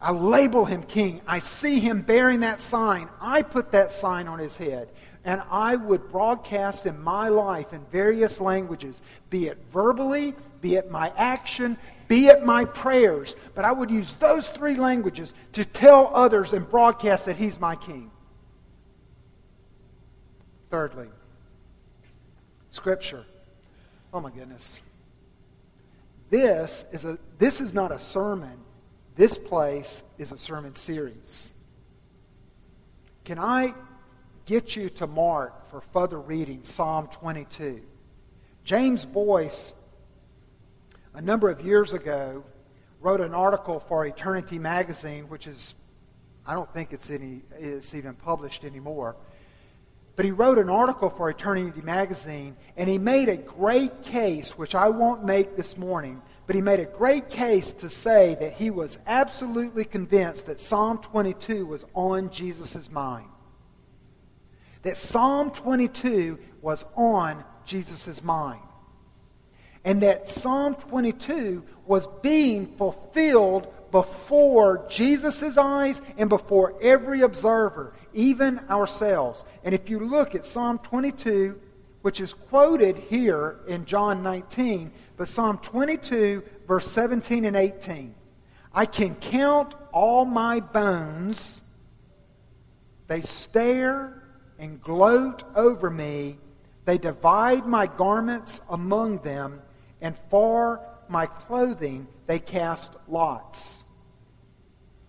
I 0.00 0.10
label 0.10 0.64
him 0.64 0.82
king. 0.82 1.20
I 1.26 1.38
see 1.38 1.78
him 1.78 2.02
bearing 2.02 2.40
that 2.40 2.60
sign. 2.60 3.08
I 3.20 3.42
put 3.42 3.72
that 3.72 3.92
sign 3.92 4.26
on 4.26 4.38
his 4.38 4.56
head. 4.56 4.88
And 5.24 5.42
I 5.50 5.76
would 5.76 6.10
broadcast 6.10 6.86
in 6.86 7.02
my 7.02 7.28
life 7.28 7.72
in 7.72 7.80
various 7.92 8.40
languages, 8.40 9.00
be 9.30 9.46
it 9.46 9.58
verbally, 9.72 10.34
be 10.60 10.74
it 10.74 10.90
my 10.90 11.12
action, 11.16 11.76
be 12.08 12.26
it 12.26 12.44
my 12.44 12.64
prayers. 12.64 13.36
But 13.54 13.64
I 13.64 13.72
would 13.72 13.90
use 13.90 14.14
those 14.14 14.48
three 14.48 14.74
languages 14.74 15.32
to 15.52 15.64
tell 15.64 16.10
others 16.12 16.52
and 16.52 16.68
broadcast 16.68 17.26
that 17.26 17.36
He's 17.36 17.60
my 17.60 17.76
King. 17.76 18.10
Thirdly, 20.70 21.08
Scripture. 22.70 23.24
Oh 24.12 24.20
my 24.20 24.30
goodness. 24.30 24.82
This 26.30 26.84
is, 26.92 27.04
a, 27.04 27.18
this 27.38 27.60
is 27.60 27.74
not 27.74 27.92
a 27.92 27.98
sermon. 27.98 28.58
This 29.14 29.36
place 29.36 30.02
is 30.18 30.32
a 30.32 30.38
sermon 30.38 30.74
series. 30.74 31.52
Can 33.24 33.38
I 33.38 33.74
get 34.46 34.76
you 34.76 34.88
to 34.90 35.06
mark 35.06 35.70
for 35.70 35.80
further 35.80 36.20
reading 36.20 36.62
Psalm 36.62 37.08
22? 37.08 37.82
James 38.64 39.04
Boice, 39.04 39.72
a 41.14 41.20
number 41.20 41.50
of 41.50 41.60
years 41.60 41.92
ago, 41.92 42.44
wrote 43.00 43.20
an 43.20 43.34
article 43.34 43.80
for 43.80 44.06
Eternity 44.06 44.58
Magazine, 44.58 45.28
which 45.28 45.46
is, 45.46 45.74
I 46.46 46.54
don't 46.54 46.72
think 46.72 46.92
it's, 46.92 47.10
any, 47.10 47.42
it's 47.58 47.94
even 47.94 48.14
published 48.14 48.64
anymore. 48.64 49.16
But 50.14 50.24
he 50.24 50.30
wrote 50.30 50.58
an 50.58 50.68
article 50.68 51.10
for 51.10 51.28
Eternity 51.28 51.80
Magazine, 51.80 52.56
and 52.76 52.88
he 52.88 52.98
made 52.98 53.28
a 53.28 53.36
great 53.36 54.02
case, 54.02 54.56
which 54.56 54.74
I 54.74 54.88
won't 54.88 55.24
make 55.24 55.56
this 55.56 55.76
morning, 55.76 56.22
but 56.46 56.54
he 56.54 56.62
made 56.62 56.80
a 56.80 56.84
great 56.84 57.30
case 57.30 57.72
to 57.72 57.88
say 57.88 58.36
that 58.38 58.52
he 58.52 58.70
was 58.70 58.98
absolutely 59.06 59.84
convinced 59.84 60.46
that 60.46 60.60
Psalm 60.60 60.98
22 60.98 61.66
was 61.66 61.84
on 61.94 62.30
Jesus' 62.30 62.90
mind. 62.90 63.31
That 64.82 64.96
Psalm 64.96 65.50
22 65.50 66.38
was 66.60 66.84
on 66.96 67.44
Jesus' 67.64 68.22
mind. 68.22 68.60
And 69.84 70.02
that 70.02 70.28
Psalm 70.28 70.74
22 70.76 71.64
was 71.86 72.06
being 72.22 72.66
fulfilled 72.76 73.72
before 73.90 74.86
Jesus' 74.88 75.56
eyes 75.58 76.00
and 76.16 76.28
before 76.28 76.74
every 76.80 77.20
observer, 77.20 77.92
even 78.14 78.58
ourselves. 78.70 79.44
And 79.64 79.74
if 79.74 79.90
you 79.90 79.98
look 80.00 80.34
at 80.34 80.46
Psalm 80.46 80.78
22, 80.78 81.60
which 82.02 82.20
is 82.20 82.32
quoted 82.32 82.96
here 82.96 83.60
in 83.66 83.84
John 83.84 84.22
19, 84.22 84.92
but 85.16 85.28
Psalm 85.28 85.58
22, 85.58 86.42
verse 86.66 86.88
17 86.88 87.44
and 87.44 87.56
18 87.56 88.14
I 88.74 88.86
can 88.86 89.14
count 89.16 89.74
all 89.92 90.24
my 90.24 90.60
bones, 90.60 91.60
they 93.06 93.20
stare 93.20 94.21
and 94.62 94.80
gloat 94.80 95.42
over 95.56 95.90
me. 95.90 96.38
They 96.84 96.96
divide 96.96 97.66
my 97.66 97.86
garments 97.88 98.60
among 98.70 99.18
them, 99.18 99.60
and 100.00 100.16
for 100.30 100.80
my 101.08 101.26
clothing 101.26 102.06
they 102.26 102.38
cast 102.38 102.92
lots. 103.08 103.84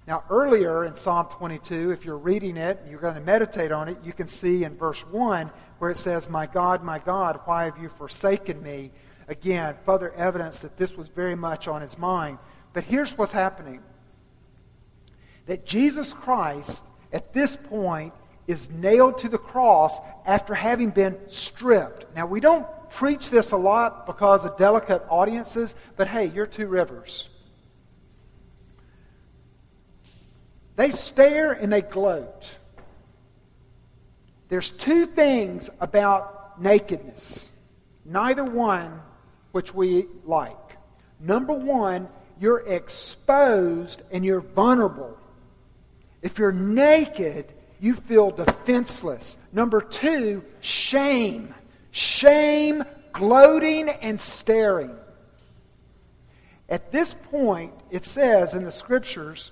Now, 0.07 0.23
earlier 0.29 0.83
in 0.83 0.95
Psalm 0.95 1.27
22, 1.29 1.91
if 1.91 2.03
you're 2.03 2.17
reading 2.17 2.57
it 2.57 2.79
and 2.81 2.89
you're 2.91 2.99
going 2.99 3.13
to 3.13 3.21
meditate 3.21 3.71
on 3.71 3.87
it, 3.87 3.97
you 4.03 4.11
can 4.11 4.27
see 4.27 4.65
in 4.65 4.75
verse 4.75 5.01
1 5.07 5.49
where 5.77 5.91
it 5.91 5.97
says, 5.97 6.27
My 6.27 6.45
God, 6.45 6.83
my 6.83 6.99
God, 6.99 7.39
why 7.45 7.65
have 7.65 7.77
you 7.77 7.89
forsaken 7.89 8.61
me? 8.61 8.91
Again, 9.27 9.75
further 9.85 10.11
evidence 10.13 10.59
that 10.59 10.77
this 10.77 10.97
was 10.97 11.07
very 11.07 11.35
much 11.35 11.67
on 11.67 11.81
his 11.81 11.97
mind. 11.97 12.39
But 12.73 12.83
here's 12.83 13.17
what's 13.17 13.31
happening 13.31 13.81
that 15.45 15.65
Jesus 15.65 16.11
Christ, 16.11 16.83
at 17.13 17.33
this 17.33 17.55
point, 17.55 18.13
is 18.47 18.69
nailed 18.69 19.19
to 19.19 19.29
the 19.29 19.37
cross 19.37 19.99
after 20.25 20.53
having 20.53 20.89
been 20.89 21.17
stripped. 21.27 22.05
Now, 22.15 22.25
we 22.25 22.39
don't 22.39 22.67
preach 22.89 23.29
this 23.29 23.51
a 23.51 23.57
lot 23.57 24.05
because 24.05 24.45
of 24.45 24.57
delicate 24.57 25.03
audiences, 25.09 25.75
but 25.95 26.07
hey, 26.07 26.25
you're 26.27 26.47
two 26.47 26.67
rivers. 26.67 27.29
They 30.75 30.91
stare 30.91 31.51
and 31.51 31.71
they 31.71 31.81
gloat. 31.81 32.57
There's 34.49 34.71
two 34.71 35.05
things 35.05 35.69
about 35.79 36.61
nakedness, 36.61 37.51
neither 38.05 38.43
one 38.43 39.01
which 39.51 39.73
we 39.73 40.07
like. 40.25 40.57
Number 41.19 41.53
one, 41.53 42.09
you're 42.39 42.63
exposed 42.67 44.01
and 44.11 44.25
you're 44.25 44.41
vulnerable. 44.41 45.17
If 46.21 46.37
you're 46.37 46.51
naked, 46.51 47.53
you 47.83 47.93
feel 47.93 48.31
defenseless. 48.31 49.37
Number 49.51 49.81
two, 49.81 50.45
shame. 50.61 51.53
Shame, 51.91 52.85
gloating, 53.11 53.89
and 53.89 54.21
staring. 54.21 54.95
At 56.69 56.93
this 56.93 57.13
point, 57.13 57.73
it 57.91 58.05
says 58.05 58.53
in 58.53 58.63
the 58.63 58.71
scriptures, 58.71 59.51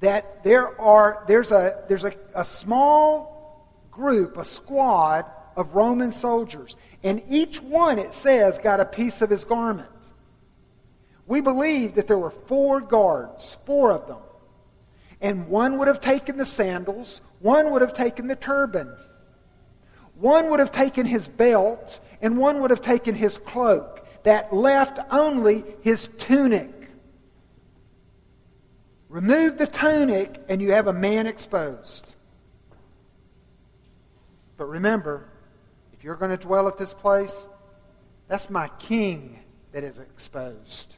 that 0.00 0.44
there 0.44 0.78
are, 0.78 1.24
there's, 1.26 1.50
a, 1.50 1.84
there's 1.88 2.04
a, 2.04 2.12
a 2.34 2.44
small 2.44 3.66
group, 3.90 4.36
a 4.36 4.44
squad 4.44 5.24
of 5.56 5.74
Roman 5.74 6.12
soldiers. 6.12 6.76
And 7.02 7.22
each 7.30 7.62
one, 7.62 7.98
it 7.98 8.12
says, 8.12 8.58
got 8.58 8.78
a 8.78 8.84
piece 8.84 9.22
of 9.22 9.30
his 9.30 9.46
garment. 9.46 9.88
We 11.26 11.40
believe 11.40 11.94
that 11.94 12.08
there 12.08 12.18
were 12.18 12.30
four 12.30 12.82
guards, 12.82 13.56
four 13.64 13.90
of 13.90 14.06
them. 14.06 14.18
And 15.20 15.48
one 15.48 15.78
would 15.78 15.88
have 15.88 16.00
taken 16.00 16.36
the 16.36 16.46
sandals, 16.46 17.20
one 17.40 17.70
would 17.70 17.82
have 17.82 17.92
taken 17.92 18.26
the 18.26 18.36
turban, 18.36 18.94
one 20.14 20.50
would 20.50 20.60
have 20.60 20.72
taken 20.72 21.06
his 21.06 21.28
belt, 21.28 22.00
and 22.22 22.38
one 22.38 22.60
would 22.60 22.70
have 22.70 22.82
taken 22.82 23.14
his 23.14 23.38
cloak. 23.38 24.06
That 24.24 24.52
left 24.52 24.98
only 25.10 25.64
his 25.80 26.08
tunic. 26.18 26.70
Remove 29.08 29.58
the 29.58 29.66
tunic, 29.66 30.42
and 30.48 30.60
you 30.60 30.72
have 30.72 30.86
a 30.86 30.92
man 30.92 31.26
exposed. 31.26 32.14
But 34.56 34.66
remember, 34.66 35.26
if 35.94 36.04
you're 36.04 36.16
going 36.16 36.30
to 36.30 36.36
dwell 36.36 36.68
at 36.68 36.76
this 36.76 36.92
place, 36.92 37.48
that's 38.28 38.50
my 38.50 38.68
king 38.78 39.40
that 39.72 39.84
is 39.84 39.98
exposed. 39.98 40.96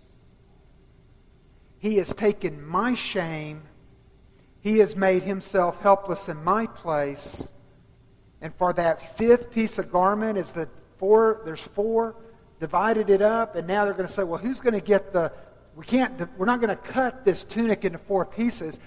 He 1.79 1.97
has 1.97 2.13
taken 2.13 2.67
my 2.67 2.95
shame. 2.95 3.63
He 4.63 4.79
has 4.79 4.97
made 4.97 5.23
himself 5.23 5.81
helpless 5.83 6.29
in 6.29 6.43
my 6.43 6.67
place. 6.67 7.53
And 8.41 8.55
for 8.55 8.73
that 8.73 9.17
fifth 9.17 9.51
piece 9.51 9.79
of 9.79 9.93
garment 9.93 10.39
is 10.39 10.53
the 10.53 10.69
four, 10.99 11.43
there's 11.45 11.61
four, 11.61 12.17
divided 12.59 13.11
it 13.11 13.21
up, 13.23 13.57
and 13.57 13.67
now 13.67 13.85
they're 13.85 13.93
going 13.93 14.07
to 14.07 14.13
say, 14.13 14.25
well, 14.25 14.39
who's 14.39 14.61
going 14.61 14.75
to 14.75 14.81
get 14.81 15.13
the 15.13 15.33
we 15.75 15.85
can't, 15.85 16.29
we're 16.39 16.47
not 16.47 16.61
going 16.61 16.71
to 16.71 16.83
cut 16.83 17.25
this 17.25 17.45
tunic 17.45 17.85
into 17.85 17.99
four 17.99 18.25
pieces. 18.27 18.79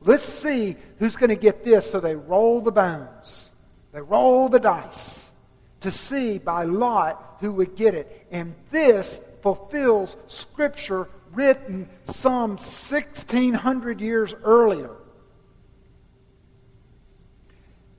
Let's 0.00 0.24
see 0.24 0.76
who's 0.98 1.16
going 1.16 1.30
to 1.30 1.36
get 1.36 1.64
this. 1.64 1.90
So 1.90 2.00
they 2.00 2.14
roll 2.14 2.60
the 2.60 2.72
bones. 2.72 3.52
They 3.92 4.02
roll 4.02 4.48
the 4.48 4.60
dice 4.60 5.32
to 5.80 5.90
see 5.90 6.38
by 6.38 6.64
lot 6.64 7.36
who 7.40 7.52
would 7.52 7.76
get 7.76 7.94
it. 7.94 8.26
And 8.30 8.54
this 8.70 9.20
fulfills 9.42 10.16
Scripture 10.26 11.08
written 11.32 11.88
some 12.04 12.50
1,600 12.50 14.00
years 14.00 14.34
earlier. 14.44 14.90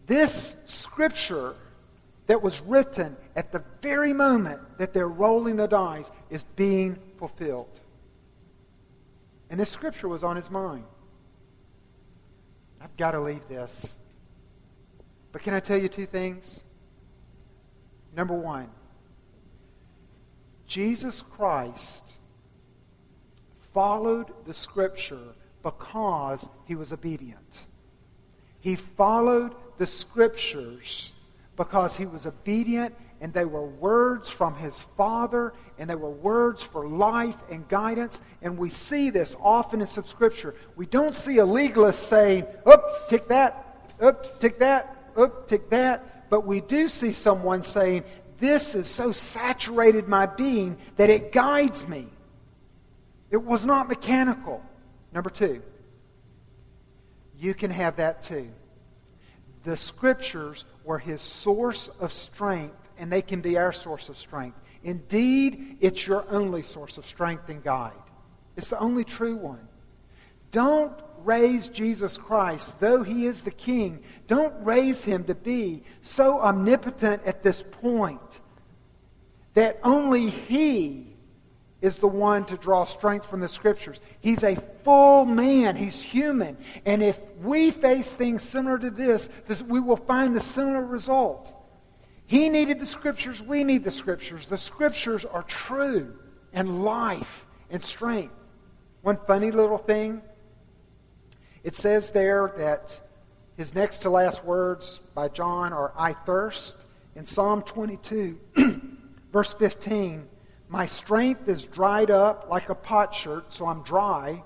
This 0.06 0.58
Scripture 0.66 1.56
that 2.28 2.42
was 2.42 2.62
written 2.62 3.16
at 3.36 3.52
the 3.52 3.64
very 3.82 4.14
moment 4.14 4.62
that 4.78 4.94
they're 4.94 5.08
rolling 5.08 5.58
the 5.58 5.68
dice 5.68 6.10
is 6.30 6.44
being 6.56 6.98
fulfilled. 7.18 7.80
And 9.50 9.60
this 9.60 9.70
scripture 9.70 10.08
was 10.08 10.24
on 10.24 10.36
his 10.36 10.50
mind. 10.50 10.86
I've 12.82 12.96
got 12.98 13.12
to 13.12 13.22
leave 13.22 13.48
this. 13.48 13.96
But 15.32 15.44
can 15.44 15.54
I 15.54 15.60
tell 15.60 15.78
you 15.78 15.88
two 15.88 16.06
things? 16.06 16.64
Number 18.16 18.34
one, 18.34 18.70
Jesus 20.66 21.22
Christ 21.22 22.20
followed 23.74 24.32
the 24.46 24.54
scripture 24.54 25.36
because 25.62 26.48
he 26.66 26.76
was 26.76 26.92
obedient. 26.92 27.66
He 28.62 28.76
followed 28.76 29.54
the 29.78 29.86
scriptures 29.86 31.14
because 31.56 31.96
he 31.96 32.06
was 32.06 32.26
obedient 32.26 32.96
and 33.22 33.34
they 33.34 33.46
were 33.46 33.66
words 33.66 34.30
from 34.30 34.56
his 34.56 34.80
Father, 34.80 35.54
and 35.78 35.90
they 35.90 35.96
were 35.96 36.10
words 36.10 36.62
for 36.62 36.88
life 36.88 37.38
and 37.50 37.68
guidance. 37.68 38.22
And 38.42 38.58
we 38.58 38.70
see 38.70 39.10
this 39.10 39.36
often 39.42 39.82
in 39.82 39.88
Scripture. 39.88 40.54
We 40.76 40.86
don't 40.86 41.16
see 41.16 41.38
a 41.38 41.46
legalist 41.46 42.08
saying, 42.08 42.46
up, 42.66 43.08
tick 43.08 43.28
that, 43.30 43.80
up, 44.02 44.40
tick 44.40 44.60
that, 44.60 44.96
up, 45.16 45.48
tick 45.48 45.70
that. 45.70 46.30
But 46.30 46.46
we 46.46 46.62
do 46.62 46.88
see 46.88 47.14
someone 47.14 47.64
saying, 47.64 48.04
this 48.38 48.76
is 48.76 48.88
so 48.88 49.12
saturated 49.12 50.08
my 50.08 50.26
being 50.26 50.78
that 50.98 51.10
it 51.10 51.32
guides 51.32 51.88
me. 51.88 52.08
It 53.32 53.42
was 53.42 53.66
not 53.66 53.88
mechanical. 53.88 54.62
Number 55.14 55.30
two, 55.30 55.62
you 57.40 57.54
can 57.54 57.72
have 57.72 57.96
that 57.96 58.24
too. 58.24 58.50
The 59.66 59.76
scriptures 59.76 60.66
were 60.84 61.00
his 61.00 61.22
source 61.22 61.90
of 62.00 62.14
strength, 62.14 62.90
and 62.98 63.12
they 63.12 63.22
can 63.22 63.42
be 63.42 63.58
our 63.58 63.74
source 63.74 64.08
of 64.08 64.18
strength. 64.18 64.58
Indeed, 64.84 65.78
it's 65.82 66.08
your 66.08 66.26
only 66.30 66.62
source 66.62 66.98
of 66.98 67.06
strength 67.06 67.50
and 67.50 67.64
guide. 67.64 67.92
It's 68.56 68.70
the 68.70 68.80
only 68.80 69.04
true 69.04 69.36
one. 69.36 69.68
Don't 70.52 70.94
raise 71.24 71.68
Jesus 71.68 72.18
Christ, 72.18 72.80
though 72.80 73.04
he 73.04 73.26
is 73.26 73.42
the 73.42 73.52
king, 73.52 74.04
don't 74.28 74.54
raise 74.64 75.04
him 75.04 75.24
to 75.26 75.36
be 75.36 75.84
so 76.02 76.40
omnipotent 76.40 77.24
at 77.26 77.44
this 77.44 77.64
point 77.64 78.40
that 79.56 79.80
only 79.84 80.30
he 80.30 81.05
is 81.86 82.00
the 82.00 82.08
one 82.08 82.44
to 82.44 82.58
draw 82.58 82.84
strength 82.84 83.28
from 83.28 83.42
the 83.42 83.48
scriptures. 83.48 84.00
He's 84.20 84.44
a 84.44 84.56
full 84.56 85.24
man, 85.24 85.76
he's 85.76 86.02
human. 86.02 86.58
And 86.84 87.04
if 87.04 87.20
we 87.38 87.70
face 87.70 88.12
things 88.12 88.42
similar 88.42 88.80
to 88.80 88.90
this, 88.90 89.30
this 89.46 89.62
we 89.62 89.80
will 89.80 89.96
find 89.96 90.36
the 90.36 90.40
similar 90.40 90.84
result. 90.84 91.54
He 92.26 92.50
needed 92.50 92.80
the 92.80 92.88
scriptures, 92.88 93.44
we 93.44 93.64
need 93.64 93.84
the 93.84 93.92
scriptures. 93.92 94.48
The 94.48 94.58
scriptures 94.58 95.26
are 95.26 95.44
true 95.44 96.18
and 96.54 96.84
life 96.84 97.46
and 97.70 97.84
strength. 97.84 98.34
One 99.04 99.20
funny 99.28 99.52
little 99.52 99.78
thing 99.78 100.24
it 101.64 101.76
says 101.76 102.10
there 102.10 102.52
that 102.58 103.00
his 103.58 103.76
next 103.76 104.00
to 104.00 104.10
last 104.10 104.44
words 104.44 105.02
by 105.14 105.28
John 105.28 105.72
are, 105.72 105.94
I 105.96 106.14
thirst. 106.14 106.78
In 107.16 107.28
Psalm 107.28 107.62
22, 107.62 108.40
verse 109.32 109.54
15, 109.54 110.28
my 110.68 110.86
strength 110.86 111.48
is 111.48 111.66
dried 111.66 112.10
up 112.10 112.48
like 112.50 112.70
a 112.70 112.76
potsherd, 112.76 113.46
so 113.50 113.68
I'm 113.68 113.84
dry, 113.84 114.44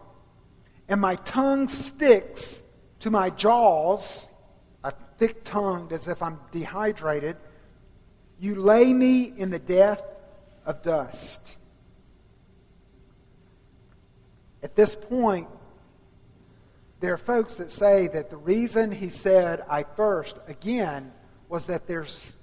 and 0.87 0.99
my 0.99 1.15
tongue 1.15 1.67
sticks 1.67 2.61
to 2.99 3.09
my 3.09 3.29
jaws. 3.29 4.29
I'm 4.83 4.93
thick 5.17 5.43
tongued 5.43 5.93
as 5.93 6.07
if 6.07 6.21
I'm 6.21 6.39
dehydrated. 6.51 7.37
You 8.39 8.55
lay 8.55 8.93
me 8.93 9.23
in 9.23 9.49
the 9.49 9.59
death 9.59 10.01
of 10.65 10.81
dust. 10.81 11.57
At 14.61 14.75
this 14.75 14.95
point, 14.95 15.47
there 16.99 17.13
are 17.13 17.17
folks 17.17 17.55
that 17.55 17.71
say 17.71 18.07
that 18.09 18.29
the 18.29 18.37
reason 18.37 18.91
he 18.91 19.09
said, 19.09 19.63
I 19.69 19.83
thirst, 19.83 20.37
again, 20.47 21.13
was 21.47 21.65
that 21.65 21.87
there's, 21.87 22.35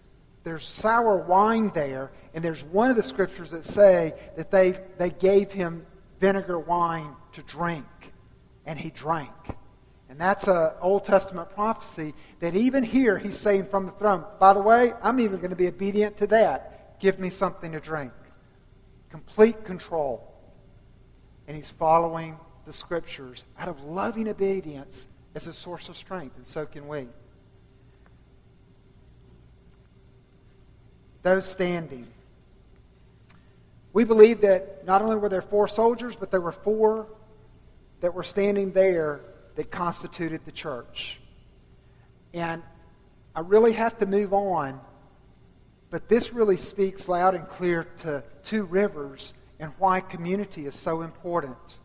there's 0.44 0.66
sour 0.66 1.18
wine 1.18 1.70
there, 1.74 2.10
and 2.36 2.44
there's 2.44 2.62
one 2.64 2.90
of 2.90 2.96
the 2.96 3.02
scriptures 3.02 3.50
that 3.52 3.64
say 3.64 4.12
that 4.36 4.50
they, 4.50 4.74
they 4.98 5.08
gave 5.08 5.52
him 5.52 5.86
vinegar 6.20 6.58
wine 6.58 7.16
to 7.32 7.42
drink, 7.42 7.86
and 8.66 8.78
he 8.78 8.90
drank. 8.90 9.32
And 10.10 10.20
that's 10.20 10.46
an 10.46 10.72
Old 10.82 11.06
Testament 11.06 11.48
prophecy 11.48 12.12
that 12.40 12.54
even 12.54 12.84
here 12.84 13.16
he's 13.16 13.38
saying 13.38 13.68
from 13.68 13.86
the 13.86 13.92
throne, 13.92 14.22
by 14.38 14.52
the 14.52 14.60
way, 14.60 14.92
I'm 15.02 15.18
even 15.18 15.38
going 15.38 15.48
to 15.48 15.56
be 15.56 15.66
obedient 15.66 16.18
to 16.18 16.26
that. 16.26 17.00
Give 17.00 17.18
me 17.18 17.30
something 17.30 17.72
to 17.72 17.80
drink. 17.80 18.12
Complete 19.08 19.64
control. 19.64 20.30
And 21.48 21.56
he's 21.56 21.70
following 21.70 22.38
the 22.66 22.72
Scriptures 22.72 23.44
out 23.58 23.68
of 23.68 23.82
loving 23.82 24.28
obedience 24.28 25.06
as 25.34 25.46
a 25.46 25.54
source 25.54 25.88
of 25.88 25.96
strength, 25.96 26.36
and 26.36 26.46
so 26.46 26.66
can 26.66 26.86
we. 26.86 27.08
Those 31.22 31.46
standing. 31.46 32.08
We 33.96 34.04
believe 34.04 34.42
that 34.42 34.84
not 34.84 35.00
only 35.00 35.16
were 35.16 35.30
there 35.30 35.40
four 35.40 35.66
soldiers, 35.68 36.16
but 36.16 36.30
there 36.30 36.42
were 36.42 36.52
four 36.52 37.06
that 38.02 38.12
were 38.12 38.24
standing 38.24 38.72
there 38.72 39.22
that 39.54 39.70
constituted 39.70 40.44
the 40.44 40.52
church. 40.52 41.18
And 42.34 42.62
I 43.34 43.40
really 43.40 43.72
have 43.72 43.96
to 44.00 44.04
move 44.04 44.34
on, 44.34 44.82
but 45.88 46.10
this 46.10 46.34
really 46.34 46.58
speaks 46.58 47.08
loud 47.08 47.34
and 47.34 47.48
clear 47.48 47.84
to 48.00 48.22
two 48.44 48.64
rivers 48.64 49.32
and 49.58 49.72
why 49.78 50.00
community 50.00 50.66
is 50.66 50.74
so 50.74 51.00
important. 51.00 51.78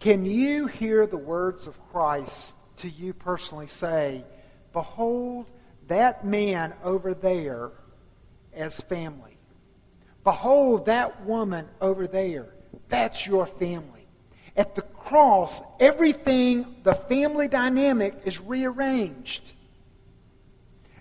Can 0.00 0.24
you 0.24 0.66
hear 0.66 1.06
the 1.06 1.16
words 1.16 1.68
of 1.68 1.80
Christ 1.92 2.56
to 2.78 2.88
you 2.88 3.12
personally 3.12 3.68
say, 3.68 4.24
Behold 4.72 5.48
that 5.86 6.26
man 6.26 6.74
over 6.82 7.14
there 7.14 7.70
as 8.52 8.80
family? 8.80 9.36
Behold 10.24 10.86
that 10.86 11.24
woman 11.24 11.66
over 11.80 12.06
there. 12.06 12.46
That's 12.88 13.26
your 13.26 13.46
family. 13.46 14.06
At 14.56 14.74
the 14.74 14.82
cross, 14.82 15.62
everything, 15.78 16.76
the 16.82 16.94
family 16.94 17.48
dynamic 17.48 18.14
is 18.24 18.40
rearranged. 18.40 19.52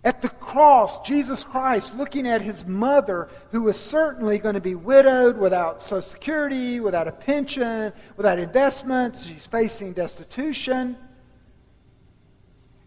At 0.03 0.21
the 0.21 0.29
cross, 0.29 1.01
Jesus 1.01 1.43
Christ, 1.43 1.95
looking 1.97 2.25
at 2.25 2.41
his 2.41 2.65
mother, 2.65 3.27
who 3.51 3.63
was 3.63 3.77
certainly 3.77 4.37
going 4.37 4.55
to 4.55 4.61
be 4.61 4.75
widowed 4.75 5.37
without 5.37 5.81
Social 5.81 6.01
Security, 6.01 6.79
without 6.79 7.09
a 7.09 7.11
pension, 7.11 7.91
without 8.15 8.39
investments, 8.39 9.25
she's 9.25 9.45
facing 9.45 9.91
destitution. 9.91 10.95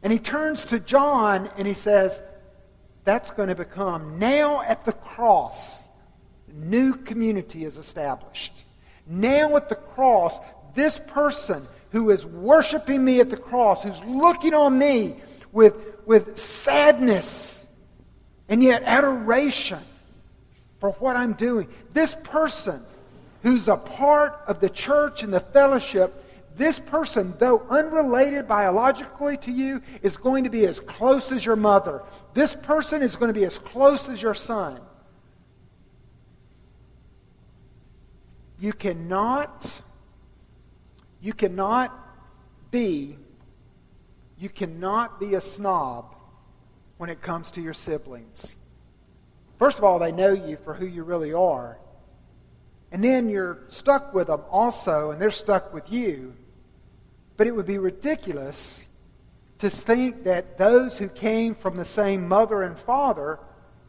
And 0.03 0.13
he 0.13 0.19
turns 0.19 0.65
to 0.67 0.81
John 0.81 1.51
and 1.59 1.69
he 1.69 1.75
says, 1.75 2.23
That's 3.05 3.31
going 3.31 3.51
to 3.51 3.55
become, 3.55 4.19
now 4.19 4.63
at 4.63 4.87
the 4.87 4.93
cross, 4.93 5.91
new 6.55 6.95
community 6.95 7.65
is 7.65 7.79
established. 7.79 8.65
Now 9.07 9.57
at 9.57 9.69
the 9.69 9.75
cross, 9.75 10.39
this 10.75 10.99
person 10.99 11.67
who 11.91 12.11
is 12.11 12.25
worshiping 12.25 13.05
me 13.05 13.21
at 13.21 13.31
the 13.31 13.37
cross, 13.37 13.83
who's 13.83 14.03
looking 14.05 14.55
on 14.55 14.79
me 14.79 15.17
with 15.53 15.93
with 16.07 16.39
sadness 16.39 17.67
and 18.49 18.63
yet 18.63 18.83
adoration 18.85 19.79
for 20.81 20.91
what 20.93 21.17
I'm 21.17 21.35
doing. 21.35 21.69
This 21.93 22.17
person 22.25 22.83
who's 23.43 23.69
a 23.69 23.77
part 23.77 24.41
of 24.47 24.61
the 24.61 24.71
church 24.71 25.23
and 25.23 25.33
the 25.33 25.41
fellowship, 25.41 26.25
this 26.57 26.79
person, 26.79 27.35
though 27.39 27.67
unrelated 27.71 28.47
biologically 28.47 29.37
to 29.39 29.53
you, 29.53 29.81
is 30.03 30.17
going 30.17 30.45
to 30.45 30.51
be 30.51 30.67
as 30.67 30.81
close 30.81 31.33
as 31.33 31.45
your 31.45 31.57
mother. 31.57 32.03
This 32.35 32.55
person 32.55 33.03
is 33.03 33.17
going 33.17 33.33
to 33.33 33.39
be 33.39 33.47
as 33.47 33.59
close 33.59 34.09
as 34.09 34.21
your 34.21 34.35
son. 34.35 34.81
You 38.63 38.73
cannot, 38.73 39.83
you 41.21 41.33
cannot 41.33 41.93
be 42.71 43.19
you 44.39 44.49
cannot 44.49 45.19
be 45.19 45.35
a 45.35 45.41
snob 45.41 46.15
when 46.97 47.11
it 47.11 47.21
comes 47.21 47.51
to 47.53 47.61
your 47.61 47.75
siblings. 47.75 48.55
First 49.59 49.79
of 49.79 49.85
all, 49.85 49.99
they 49.99 50.13
know 50.13 50.33
you 50.33 50.57
for 50.57 50.75
who 50.75 50.87
you 50.87 51.03
really 51.03 51.33
are. 51.33 51.79
And 52.93 53.03
then 53.03 53.29
you're 53.29 53.65
stuck 53.67 54.15
with 54.15 54.29
them 54.29 54.43
also, 54.49 55.11
and 55.11 55.21
they're 55.21 55.31
stuck 55.33 55.75
with 55.75 55.91
you. 55.91 56.35
But 57.37 57.49
it 57.49 57.57
would 57.57 57.67
be 57.67 57.79
ridiculous 57.79 58.87
to 59.59 59.71
think 59.71 60.23
that 60.25 60.59
those 60.59 60.99
who 60.99 61.09
came 61.09 61.57
from 61.57 61.77
the 61.77 61.85
same 61.85 62.29
mother 62.29 62.63
and 62.63 62.79
father 62.79 63.41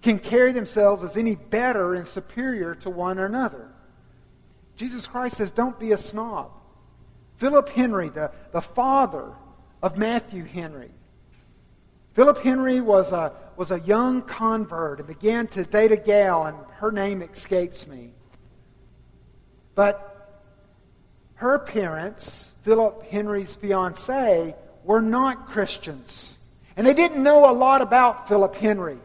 can 0.02 0.18
carry 0.18 0.52
themselves 0.52 1.04
as 1.04 1.16
any 1.16 1.36
better 1.36 1.94
and 1.94 2.08
superior 2.08 2.74
to 2.76 2.90
one 2.90 3.20
another. 3.20 3.73
Jesus 4.76 5.08
Christ 5.08 5.38
says, 5.38 5.52
don't 5.52 5.80
be 5.80 5.92
a 5.92 5.98
snob. 5.98 6.52
Philip 7.38 7.70
Henry, 7.70 8.10
the, 8.10 8.32
the 8.52 8.62
father 8.62 9.32
of 9.82 9.98
Matthew 9.98 10.46
Henry. 10.46 10.92
Philip 12.14 12.44
Henry 12.44 12.80
was 12.80 13.12
a, 13.12 13.34
was 13.58 13.72
a 13.72 13.80
young 13.82 14.22
convert 14.22 15.00
and 15.00 15.08
began 15.08 15.48
to 15.48 15.64
date 15.64 15.92
a 15.92 15.98
gal, 15.98 16.46
and 16.46 16.58
her 16.78 16.92
name 16.92 17.22
escapes 17.22 17.88
me. 17.88 18.12
But 19.76 20.42
her 21.36 21.60
parents, 21.60 22.54
Philip 22.62 23.04
Henry's 23.10 23.56
fiancee, 23.56 24.54
were 24.84 25.02
not 25.02 25.50
Christians. 25.50 26.40
And 26.78 26.86
they 26.86 26.94
didn't 26.94 27.22
know 27.22 27.50
a 27.50 27.54
lot 27.54 27.82
about 27.82 28.28
Philip 28.28 28.56
Henry. 28.56 28.98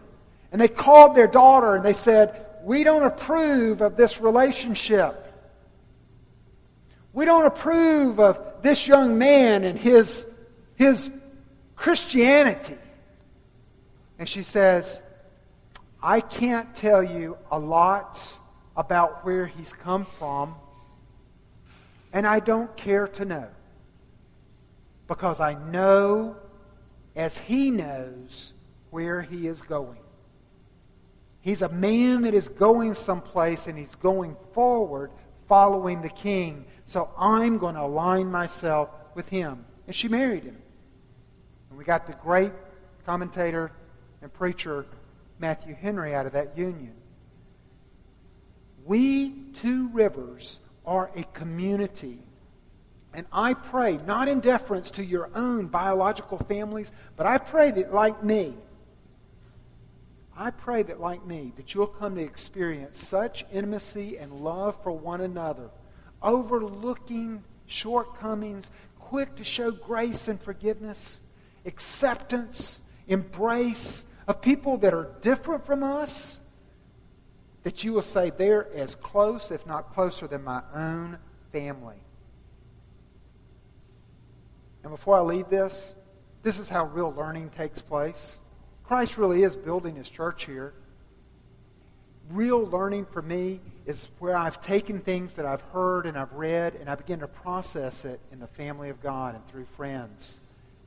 And 0.52 0.60
they 0.60 0.68
called 0.68 1.14
their 1.14 1.26
daughter 1.26 1.74
and 1.74 1.84
they 1.84 1.92
said, 1.92 2.46
We 2.62 2.84
don't 2.84 3.02
approve 3.02 3.80
of 3.80 3.96
this 3.96 4.20
relationship. 4.20 5.24
We 7.18 7.24
don't 7.24 7.46
approve 7.46 8.20
of 8.20 8.38
this 8.62 8.86
young 8.86 9.18
man 9.18 9.64
and 9.64 9.76
his 9.76 10.24
his 10.76 11.10
Christianity. 11.74 12.76
And 14.20 14.28
she 14.28 14.44
says, 14.44 15.02
I 16.00 16.20
can't 16.20 16.76
tell 16.76 17.02
you 17.02 17.36
a 17.50 17.58
lot 17.58 18.36
about 18.76 19.24
where 19.24 19.46
he's 19.46 19.72
come 19.72 20.04
from, 20.04 20.54
and 22.12 22.24
I 22.24 22.38
don't 22.38 22.76
care 22.76 23.08
to 23.08 23.24
know. 23.24 23.48
Because 25.08 25.40
I 25.40 25.54
know, 25.54 26.36
as 27.16 27.36
he 27.36 27.72
knows, 27.72 28.54
where 28.90 29.22
he 29.22 29.48
is 29.48 29.60
going. 29.60 29.98
He's 31.40 31.62
a 31.62 31.68
man 31.68 32.22
that 32.22 32.34
is 32.34 32.48
going 32.48 32.94
someplace, 32.94 33.66
and 33.66 33.76
he's 33.76 33.96
going 33.96 34.36
forward 34.52 35.10
following 35.48 36.02
the 36.02 36.10
king. 36.10 36.66
So 36.88 37.10
I'm 37.18 37.58
going 37.58 37.74
to 37.74 37.82
align 37.82 38.30
myself 38.30 38.88
with 39.14 39.28
him. 39.28 39.66
And 39.86 39.94
she 39.94 40.08
married 40.08 40.44
him 40.44 40.56
And 41.68 41.78
we 41.78 41.84
got 41.84 42.06
the 42.06 42.14
great 42.14 42.50
commentator 43.04 43.70
and 44.22 44.32
preacher 44.32 44.86
Matthew 45.38 45.74
Henry 45.74 46.14
out 46.14 46.24
of 46.24 46.32
that 46.32 46.56
union. 46.56 46.94
We, 48.86 49.34
Two 49.52 49.88
Rivers, 49.88 50.60
are 50.86 51.10
a 51.14 51.24
community. 51.24 52.20
And 53.12 53.26
I 53.30 53.52
pray, 53.52 53.98
not 54.06 54.28
in 54.28 54.40
deference 54.40 54.90
to 54.92 55.04
your 55.04 55.28
own 55.34 55.66
biological 55.66 56.38
families, 56.38 56.90
but 57.18 57.26
I 57.26 57.36
pray 57.36 57.70
that, 57.70 57.92
like 57.92 58.24
me, 58.24 58.54
I 60.34 60.52
pray 60.52 60.84
that, 60.84 61.00
like 61.00 61.26
me, 61.26 61.52
that 61.56 61.74
you'll 61.74 61.86
come 61.86 62.14
to 62.14 62.22
experience 62.22 62.96
such 62.96 63.44
intimacy 63.52 64.16
and 64.16 64.32
love 64.32 64.82
for 64.82 64.92
one 64.92 65.20
another, 65.20 65.68
overlooking 66.22 67.42
shortcomings, 67.66 68.70
quick 68.98 69.36
to 69.36 69.44
show 69.44 69.70
grace 69.70 70.28
and 70.28 70.40
forgiveness, 70.40 71.20
acceptance, 71.64 72.80
embrace 73.06 74.04
of 74.26 74.40
people 74.42 74.76
that 74.78 74.92
are 74.92 75.10
different 75.22 75.64
from 75.64 75.82
us, 75.82 76.40
that 77.62 77.84
you 77.84 77.92
will 77.92 78.02
say 78.02 78.30
they're 78.30 78.72
as 78.74 78.94
close, 78.94 79.50
if 79.50 79.66
not 79.66 79.94
closer, 79.94 80.26
than 80.26 80.44
my 80.44 80.62
own 80.74 81.18
family. 81.52 81.96
And 84.82 84.92
before 84.92 85.16
I 85.16 85.20
leave 85.20 85.48
this, 85.48 85.94
this 86.42 86.58
is 86.58 86.68
how 86.68 86.86
real 86.86 87.12
learning 87.12 87.50
takes 87.50 87.82
place. 87.82 88.38
Christ 88.84 89.18
really 89.18 89.42
is 89.42 89.56
building 89.56 89.96
his 89.96 90.08
church 90.08 90.46
here. 90.46 90.72
Real 92.30 92.64
learning 92.66 93.06
for 93.06 93.22
me 93.22 93.60
is 93.86 94.08
where 94.18 94.36
I've 94.36 94.60
taken 94.60 94.98
things 94.98 95.34
that 95.34 95.46
I've 95.46 95.62
heard 95.72 96.04
and 96.04 96.18
I've 96.18 96.32
read 96.34 96.74
and 96.74 96.90
I 96.90 96.94
begin 96.94 97.20
to 97.20 97.28
process 97.28 98.04
it 98.04 98.20
in 98.30 98.38
the 98.38 98.46
family 98.46 98.90
of 98.90 99.02
God 99.02 99.34
and 99.34 99.46
through 99.48 99.64
friends. 99.64 100.38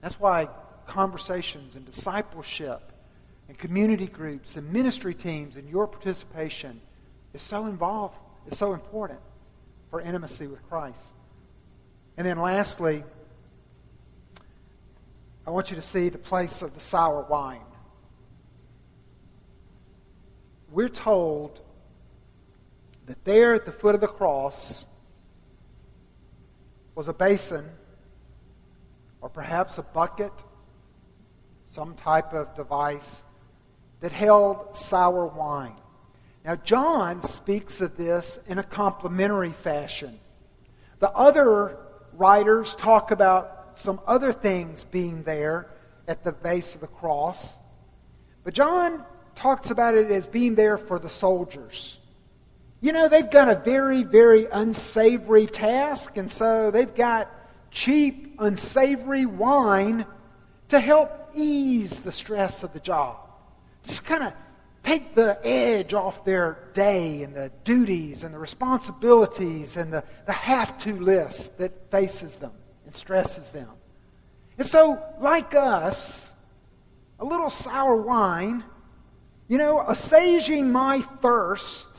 That's 0.02 0.20
why 0.20 0.50
conversations 0.86 1.76
and 1.76 1.86
discipleship 1.86 2.92
and 3.48 3.58
community 3.58 4.08
groups 4.08 4.56
and 4.56 4.72
ministry 4.72 5.16
teams 5.16 5.56
and 5.56 5.68
your 5.68 5.88
participation 5.88 6.80
is 7.34 7.42
so 7.42 7.66
involved, 7.66 8.18
is 8.48 8.58
so 8.58 8.74
important 8.74 9.20
for 9.90 10.00
intimacy 10.00 10.46
with 10.48 10.68
Christ. 10.70 11.14
And 12.18 12.28
then 12.28 12.38
lastly, 12.38 13.04
I 15.46 15.50
want 15.50 15.72
you 15.72 15.76
to 15.76 15.82
see 15.82 16.10
the 16.10 16.20
place 16.20 16.62
of 16.62 16.76
the 16.76 16.80
sour 16.80 17.24
wine. 17.24 17.62
We're 20.72 20.90
told 20.90 21.60
that 23.06 23.24
there 23.26 23.54
at 23.54 23.66
the 23.66 23.74
foot 23.74 23.94
of 23.94 24.00
the 24.00 24.08
cross 24.08 24.86
was 26.96 27.10
a 27.10 27.14
basin 27.14 27.70
or 29.20 29.28
perhaps 29.28 29.78
a 29.78 29.84
bucket, 29.84 30.32
some 31.68 31.94
type 31.96 32.34
of 32.34 32.56
device 32.56 33.26
that 34.00 34.14
held 34.14 34.76
sour 34.76 35.26
wine. 35.26 35.76
Now, 36.46 36.56
John 36.56 37.22
speaks 37.22 37.82
of 37.82 37.98
this 37.98 38.40
in 38.48 38.58
a 38.58 38.64
complimentary 38.64 39.52
fashion. 39.52 40.20
The 41.00 41.12
other 41.12 41.78
writers 42.14 42.76
talk 42.76 43.12
about 43.12 43.78
some 43.78 44.00
other 44.08 44.32
things 44.32 44.86
being 44.86 45.24
there 45.24 45.70
at 46.08 46.24
the 46.24 46.32
base 46.32 46.76
of 46.76 46.82
the 46.82 46.88
cross. 46.88 47.58
But 48.44 48.54
John 48.54 49.06
talks 49.36 49.72
about 49.72 49.96
it 49.96 50.12
as 50.12 50.28
being 50.28 50.56
there 50.56 50.78
for 50.78 51.00
the 51.00 51.10
soldiers. 51.10 52.00
You 52.82 52.92
know, 52.92 53.08
they've 53.08 53.30
got 53.30 53.48
a 53.48 53.56
very, 53.56 54.04
very 54.04 54.48
unsavory 54.52 55.46
task, 55.46 56.18
and 56.18 56.30
so 56.30 56.72
they've 56.72 56.94
got 56.94 57.30
cheap, 57.70 58.36
unsavory 58.40 59.26
wine 59.26 60.06
to 60.70 60.80
help 60.80 61.32
ease 61.34 62.02
the 62.02 62.12
stress 62.12 62.64
of 62.64 62.74
the 62.74 62.80
job 62.80 63.18
just 63.84 64.06
kind 64.06 64.24
of 64.24 64.34
take 64.84 65.16
the 65.16 65.40
edge 65.46 65.94
off 65.94 66.26
their 66.26 66.58
day 66.74 67.24
and 67.24 67.36
the 67.36 67.52
duties 67.64 68.24
and 68.24 68.34
the 68.34 68.40
responsibilities 68.40 69.78
and 69.78 69.94
the, 69.94 70.04
the 70.26 70.32
have 70.32 70.78
to 70.80 71.00
list 71.00 71.58
that 71.58 71.92
faces 71.92 72.38
them 72.38 72.52
and 72.86 72.96
stresses 72.96 73.50
them. 73.50 73.70
And 74.58 74.68
so, 74.68 75.02
like 75.20 75.56
us, 75.56 76.34
a 77.20 77.26
little 77.26 77.50
sour 77.50 77.96
wine, 77.96 78.64
you 79.52 79.58
know, 79.58 79.84
assuaging 79.86 80.72
my 80.72 81.02
thirst 81.22 81.90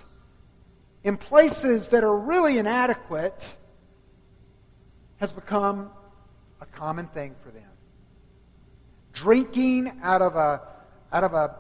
in 1.05 1.19
places 1.19 1.89
that 1.89 2.03
are 2.03 2.17
really 2.17 2.57
inadequate 2.57 3.55
has 5.19 5.33
become 5.33 5.91
a 6.63 6.65
common 6.65 7.07
thing 7.09 7.35
for 7.43 7.51
them. 7.51 7.69
Drinking 9.13 10.01
out 10.03 10.23
of 10.23 10.35
a, 10.35 10.63
out 11.13 11.25
of 11.25 11.35
a 11.35 11.55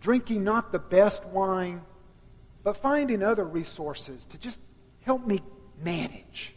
drinking 0.00 0.42
not 0.42 0.72
the 0.72 0.78
best 0.78 1.26
wine, 1.26 1.82
but 2.62 2.74
finding 2.74 3.22
other 3.22 3.44
resources 3.44 4.24
to 4.24 4.38
just 4.38 4.58
help 5.02 5.26
me 5.26 5.42
manage. 5.82 6.54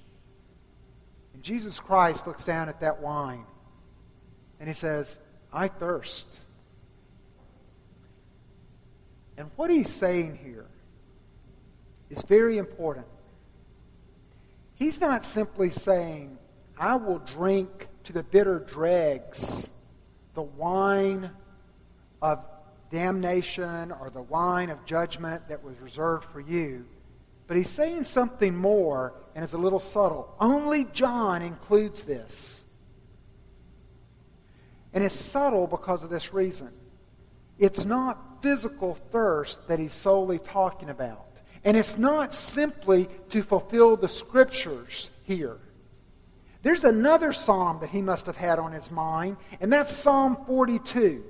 And 1.33 1.43
Jesus 1.43 1.81
Christ 1.81 2.25
looks 2.25 2.45
down 2.45 2.69
at 2.69 2.79
that 2.79 3.01
wine 3.01 3.43
and 4.57 4.69
he 4.69 4.73
says, 4.73 5.19
I 5.51 5.67
thirst. 5.67 6.39
And 9.37 9.49
what 9.55 9.69
he's 9.69 9.89
saying 9.89 10.39
here 10.43 10.65
is 12.09 12.21
very 12.23 12.57
important. 12.57 13.05
He's 14.75 14.99
not 14.99 15.23
simply 15.23 15.69
saying, 15.69 16.37
I 16.77 16.95
will 16.95 17.19
drink 17.19 17.87
to 18.05 18.13
the 18.13 18.23
bitter 18.23 18.59
dregs 18.59 19.69
the 20.33 20.43
wine 20.43 21.31
of 22.21 22.45
damnation 22.91 23.91
or 23.91 24.09
the 24.11 24.21
wine 24.21 24.69
of 24.69 24.85
judgment 24.85 25.49
that 25.49 25.63
was 25.63 25.79
reserved 25.79 26.25
for 26.25 26.39
you. 26.39 26.85
But 27.47 27.57
he's 27.57 27.69
saying 27.69 28.03
something 28.03 28.55
more, 28.55 29.13
and 29.33 29.43
it's 29.43 29.53
a 29.53 29.57
little 29.57 29.79
subtle. 29.79 30.35
Only 30.39 30.85
John 30.85 31.41
includes 31.41 32.03
this. 32.03 32.65
And 34.93 35.03
it's 35.03 35.15
subtle 35.15 35.65
because 35.65 36.03
of 36.03 36.09
this 36.09 36.33
reason. 36.33 36.69
It's 37.57 37.85
not 37.85 38.36
physical 38.47 38.95
thirst 39.11 39.67
that 39.67 39.77
he's 39.77 39.91
solely 39.91 40.39
talking 40.39 40.89
about. 40.89 41.25
And 41.65 41.75
it's 41.75 41.97
not 41.97 42.33
simply 42.33 43.09
to 43.31 43.43
fulfill 43.43 43.97
the 43.97 44.07
scriptures 44.07 45.09
here. 45.25 45.57
There's 46.63 46.85
another 46.85 47.33
psalm 47.33 47.79
that 47.81 47.89
he 47.89 48.01
must 48.01 48.25
have 48.25 48.37
had 48.37 48.57
on 48.57 48.71
his 48.71 48.89
mind, 48.89 49.35
and 49.59 49.71
that's 49.71 49.93
Psalm 49.93 50.37
42. 50.47 51.25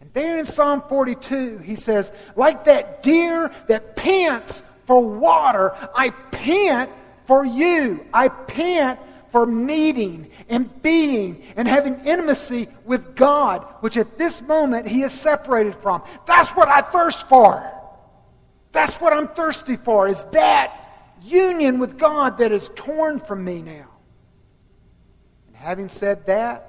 And 0.00 0.12
there 0.12 0.38
in 0.38 0.46
Psalm 0.46 0.84
42, 0.88 1.58
he 1.58 1.74
says, 1.74 2.12
like 2.36 2.62
that 2.64 3.02
deer 3.02 3.50
that 3.66 3.96
pants 3.96 4.62
for 4.86 5.04
water, 5.04 5.74
I 5.92 6.10
pant 6.10 6.88
for 7.26 7.44
you. 7.44 8.06
I 8.14 8.28
pant 8.28 9.00
for 9.30 9.46
meeting 9.46 10.30
and 10.48 10.82
being 10.82 11.42
and 11.56 11.66
having 11.66 12.00
intimacy 12.04 12.68
with 12.84 13.14
God, 13.16 13.64
which 13.80 13.96
at 13.96 14.18
this 14.18 14.42
moment 14.42 14.88
he 14.88 15.02
is 15.02 15.12
separated 15.12 15.76
from. 15.76 16.02
That's 16.26 16.50
what 16.50 16.68
I 16.68 16.80
thirst 16.80 17.28
for. 17.28 17.70
That's 18.72 18.96
what 18.96 19.12
I'm 19.12 19.28
thirsty 19.28 19.76
for, 19.76 20.08
is 20.08 20.22
that 20.32 20.76
union 21.22 21.78
with 21.78 21.98
God 21.98 22.38
that 22.38 22.52
is 22.52 22.70
torn 22.74 23.18
from 23.18 23.44
me 23.44 23.62
now. 23.62 23.88
And 25.48 25.56
having 25.56 25.88
said 25.88 26.26
that, 26.26 26.66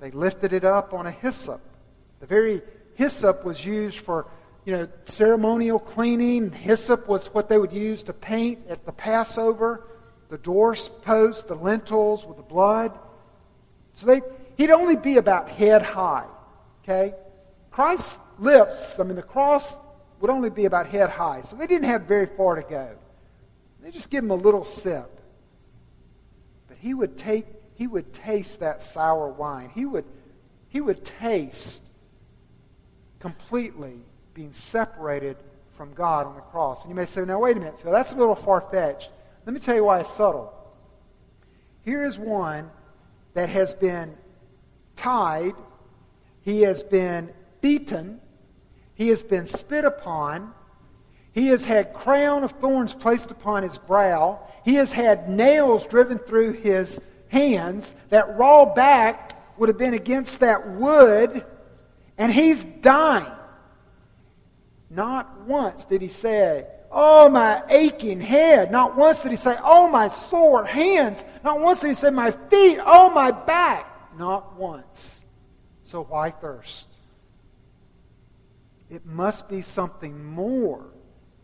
they 0.00 0.10
lifted 0.10 0.52
it 0.52 0.64
up 0.64 0.94
on 0.94 1.06
a 1.06 1.10
hyssop. 1.10 1.60
The 2.20 2.26
very 2.26 2.62
hyssop 2.94 3.44
was 3.44 3.64
used 3.64 3.98
for, 3.98 4.26
you 4.64 4.76
know, 4.76 4.88
ceremonial 5.04 5.78
cleaning. 5.78 6.52
Hyssop 6.52 7.08
was 7.08 7.26
what 7.28 7.48
they 7.48 7.58
would 7.58 7.72
use 7.72 8.04
to 8.04 8.12
paint 8.12 8.60
at 8.68 8.84
the 8.86 8.92
Passover, 8.92 9.86
the 10.28 10.38
doorposts, 10.38 11.42
the 11.42 11.54
lintels 11.54 12.26
with 12.26 12.36
the 12.36 12.42
blood. 12.42 12.98
So 13.92 14.06
they, 14.06 14.20
he'd 14.56 14.70
only 14.70 14.96
be 14.96 15.16
about 15.16 15.48
head 15.48 15.82
high. 15.82 16.26
Okay? 16.82 17.14
Christ's 17.70 18.18
lips, 18.38 18.98
I 18.98 19.04
mean, 19.04 19.16
the 19.16 19.22
cross 19.22 19.76
would 20.20 20.30
only 20.30 20.50
be 20.50 20.64
about 20.64 20.88
head 20.88 21.10
high. 21.10 21.42
So 21.42 21.56
they 21.56 21.66
didn't 21.66 21.88
have 21.88 22.02
very 22.02 22.26
far 22.26 22.56
to 22.56 22.62
go. 22.62 22.90
They 23.82 23.90
just 23.90 24.10
give 24.10 24.24
him 24.24 24.30
a 24.30 24.36
little 24.36 24.64
sip. 24.64 25.10
But 26.68 26.76
he 26.76 26.92
would 26.92 27.16
take 27.16 27.46
he 27.78 27.86
would 27.86 28.12
taste 28.12 28.58
that 28.58 28.82
sour 28.82 29.28
wine. 29.28 29.70
He 29.72 29.86
would, 29.86 30.04
he 30.68 30.80
would 30.80 31.04
taste 31.04 31.80
completely 33.20 34.00
being 34.34 34.52
separated 34.52 35.36
from 35.76 35.94
God 35.94 36.26
on 36.26 36.34
the 36.34 36.40
cross. 36.40 36.82
And 36.82 36.90
you 36.90 36.96
may 36.96 37.06
say, 37.06 37.24
now, 37.24 37.38
wait 37.38 37.56
a 37.56 37.60
minute, 37.60 37.80
Phil, 37.80 37.92
that's 37.92 38.10
a 38.10 38.16
little 38.16 38.34
far 38.34 38.60
fetched. 38.60 39.12
Let 39.48 39.54
me 39.54 39.60
tell 39.60 39.76
you 39.76 39.84
why 39.84 40.00
it's 40.00 40.10
subtle. 40.10 40.52
Here 41.82 42.04
is 42.04 42.18
one 42.18 42.70
that 43.32 43.48
has 43.48 43.72
been 43.72 44.14
tied, 44.94 45.54
he 46.42 46.60
has 46.60 46.82
been 46.82 47.32
beaten, 47.62 48.20
he 48.94 49.08
has 49.08 49.22
been 49.22 49.46
spit 49.46 49.86
upon, 49.86 50.52
he 51.32 51.46
has 51.46 51.64
had 51.64 51.94
crown 51.94 52.44
of 52.44 52.50
thorns 52.60 52.92
placed 52.92 53.30
upon 53.30 53.62
his 53.62 53.78
brow, 53.78 54.38
he 54.66 54.74
has 54.74 54.92
had 54.92 55.30
nails 55.30 55.86
driven 55.86 56.18
through 56.18 56.52
his 56.52 57.00
hands. 57.28 57.94
That 58.10 58.36
raw 58.36 58.66
back 58.66 59.58
would 59.58 59.70
have 59.70 59.78
been 59.78 59.94
against 59.94 60.40
that 60.40 60.68
wood, 60.72 61.42
and 62.18 62.30
he's 62.30 62.64
dying. 62.64 63.24
Not 64.90 65.40
once 65.46 65.86
did 65.86 66.02
he 66.02 66.08
say, 66.08 66.66
Oh, 66.90 67.28
my 67.28 67.62
aching 67.68 68.20
head. 68.20 68.70
Not 68.70 68.96
once 68.96 69.22
did 69.22 69.30
he 69.30 69.36
say, 69.36 69.56
Oh, 69.62 69.88
my 69.88 70.08
sore 70.08 70.64
hands. 70.64 71.24
Not 71.44 71.60
once 71.60 71.80
did 71.80 71.88
he 71.88 71.94
say, 71.94 72.10
My 72.10 72.30
feet. 72.30 72.78
Oh, 72.84 73.10
my 73.10 73.30
back. 73.30 74.16
Not 74.18 74.56
once. 74.56 75.24
So 75.82 76.04
why 76.04 76.30
thirst? 76.30 76.88
It 78.90 79.04
must 79.04 79.48
be 79.48 79.60
something 79.60 80.24
more 80.24 80.86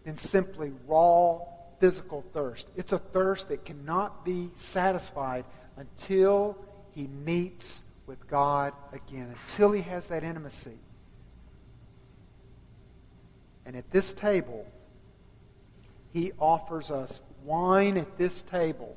than 0.04 0.16
simply 0.16 0.72
raw 0.86 1.40
physical 1.78 2.24
thirst. 2.32 2.68
It's 2.76 2.92
a 2.92 2.98
thirst 2.98 3.48
that 3.48 3.64
cannot 3.64 4.24
be 4.24 4.50
satisfied 4.54 5.44
until 5.76 6.56
he 6.92 7.06
meets 7.06 7.84
with 8.06 8.26
God 8.28 8.72
again, 8.92 9.34
until 9.42 9.72
he 9.72 9.82
has 9.82 10.06
that 10.08 10.24
intimacy. 10.24 10.78
And 13.66 13.76
at 13.76 13.90
this 13.90 14.12
table, 14.12 14.66
he 16.14 16.30
offers 16.38 16.92
us 16.92 17.20
wine 17.42 17.98
at 17.98 18.16
this 18.16 18.40
table 18.40 18.96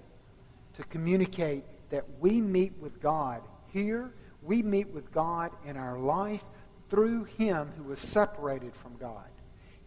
to 0.76 0.84
communicate 0.84 1.64
that 1.90 2.06
we 2.20 2.40
meet 2.40 2.74
with 2.80 3.02
God 3.02 3.42
here. 3.74 4.14
We 4.44 4.62
meet 4.62 4.90
with 4.90 5.12
God 5.12 5.52
in 5.66 5.78
our 5.78 5.98
life 5.98 6.44
through 6.90 7.24
him 7.24 7.72
who 7.76 7.84
was 7.84 8.00
separated 8.00 8.76
from 8.76 8.96
God. 8.98 9.26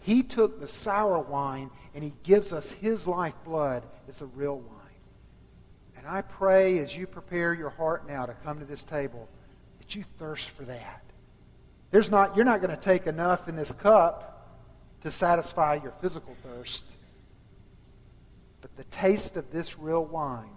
He 0.01 0.25
took 0.25 0.59
the 0.59 0.67
sour 0.67 1.21
wine 1.21 1.71
and 1.95 2.03
he 2.03 2.15
gives 2.25 2.53
us 2.53 2.73
his 2.73 3.07
lifeblood 3.07 3.85
as 4.09 4.19
the 4.19 4.27
real 4.27 4.59
wine. 4.59 4.77
And 5.97 6.09
I 6.09 6.23
pray 6.23 6.79
as 6.81 6.97
you 6.97 7.07
prepare 7.07 7.55
your 7.55 7.71
heart 7.71 8.09
now 8.09 8.27
to 8.27 8.33
come 8.43 8.59
to 8.59 8.65
this 8.65 8.83
table 8.83 9.29
that 9.79 9.95
you 9.95 10.03
thirst 10.19 10.51
for 10.51 10.65
that. 10.65 11.05
There's 11.93 12.11
not, 12.11 12.35
you're 12.35 12.45
not 12.45 12.61
going 12.61 12.75
to 12.75 12.83
take 12.83 13.07
enough 13.07 13.49
in 13.49 13.55
this 13.55 13.71
cup 13.71 14.59
to 15.03 15.13
satisfy 15.13 15.75
your 15.75 15.93
physical 15.93 16.35
thirst. 16.43 16.97
But 18.61 18.77
the 18.77 18.85
taste 18.85 19.37
of 19.37 19.51
this 19.51 19.79
real 19.79 20.05
wine 20.05 20.51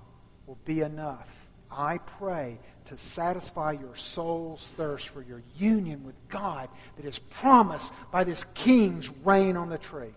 will 0.46 0.58
be 0.66 0.82
enough, 0.82 1.30
I 1.72 1.98
pray, 1.98 2.60
to 2.86 2.98
satisfy 2.98 3.72
your 3.72 3.96
soul's 3.96 4.70
thirst 4.76 5.08
for 5.10 5.22
your 5.22 5.42
union 5.58 6.04
with 6.04 6.16
God 6.28 6.70
that 6.98 7.06
is 7.06 7.20
promised 7.20 7.94
by 8.12 8.24
this 8.24 8.44
king's 8.54 9.10
reign 9.24 9.56
on 9.56 9.70
the 9.70 9.78
tree. 9.78 10.14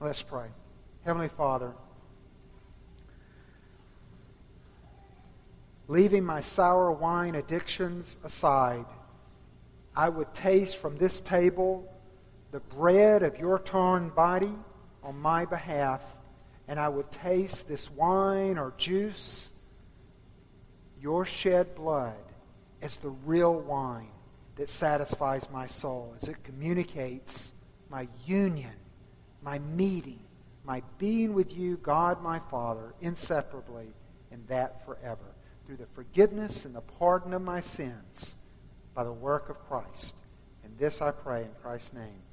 Let's 0.00 0.22
pray. 0.22 0.48
Heavenly 1.04 1.28
Father, 1.28 1.72
leaving 5.88 6.24
my 6.24 6.40
sour 6.40 6.90
wine 6.90 7.36
addictions 7.36 8.16
aside, 8.24 8.84
I 9.94 10.08
would 10.08 10.34
taste 10.34 10.76
from 10.76 10.98
this 10.98 11.20
table 11.20 11.90
the 12.50 12.60
bread 12.60 13.22
of 13.22 13.38
your 13.38 13.58
torn 13.58 14.10
body 14.10 14.52
on 15.06 15.16
my 15.20 15.44
behalf, 15.44 16.02
and 16.66 16.80
I 16.80 16.88
would 16.88 17.10
taste 17.12 17.68
this 17.68 17.88
wine 17.90 18.58
or 18.58 18.74
juice 18.76 19.52
your 21.00 21.24
shed 21.24 21.76
blood 21.76 22.16
as 22.82 22.96
the 22.96 23.10
real 23.10 23.54
wine 23.54 24.10
that 24.56 24.68
satisfies 24.68 25.48
my 25.50 25.68
soul, 25.68 26.14
as 26.20 26.28
it 26.28 26.42
communicates 26.42 27.52
my 27.88 28.08
union, 28.24 28.72
my 29.42 29.60
meeting, 29.60 30.18
my 30.64 30.82
being 30.98 31.34
with 31.34 31.56
you, 31.56 31.76
God 31.76 32.20
my 32.22 32.40
Father, 32.50 32.92
inseparably, 33.00 33.86
and 34.32 34.44
that 34.48 34.84
forever, 34.84 35.36
through 35.66 35.76
the 35.76 35.86
forgiveness 35.86 36.64
and 36.64 36.74
the 36.74 36.80
pardon 36.80 37.32
of 37.32 37.42
my 37.42 37.60
sins 37.60 38.34
by 38.94 39.04
the 39.04 39.12
work 39.12 39.48
of 39.48 39.60
Christ. 39.68 40.16
And 40.64 40.76
this 40.78 41.00
I 41.00 41.12
pray 41.12 41.42
in 41.42 41.50
Christ's 41.62 41.92
name. 41.92 42.25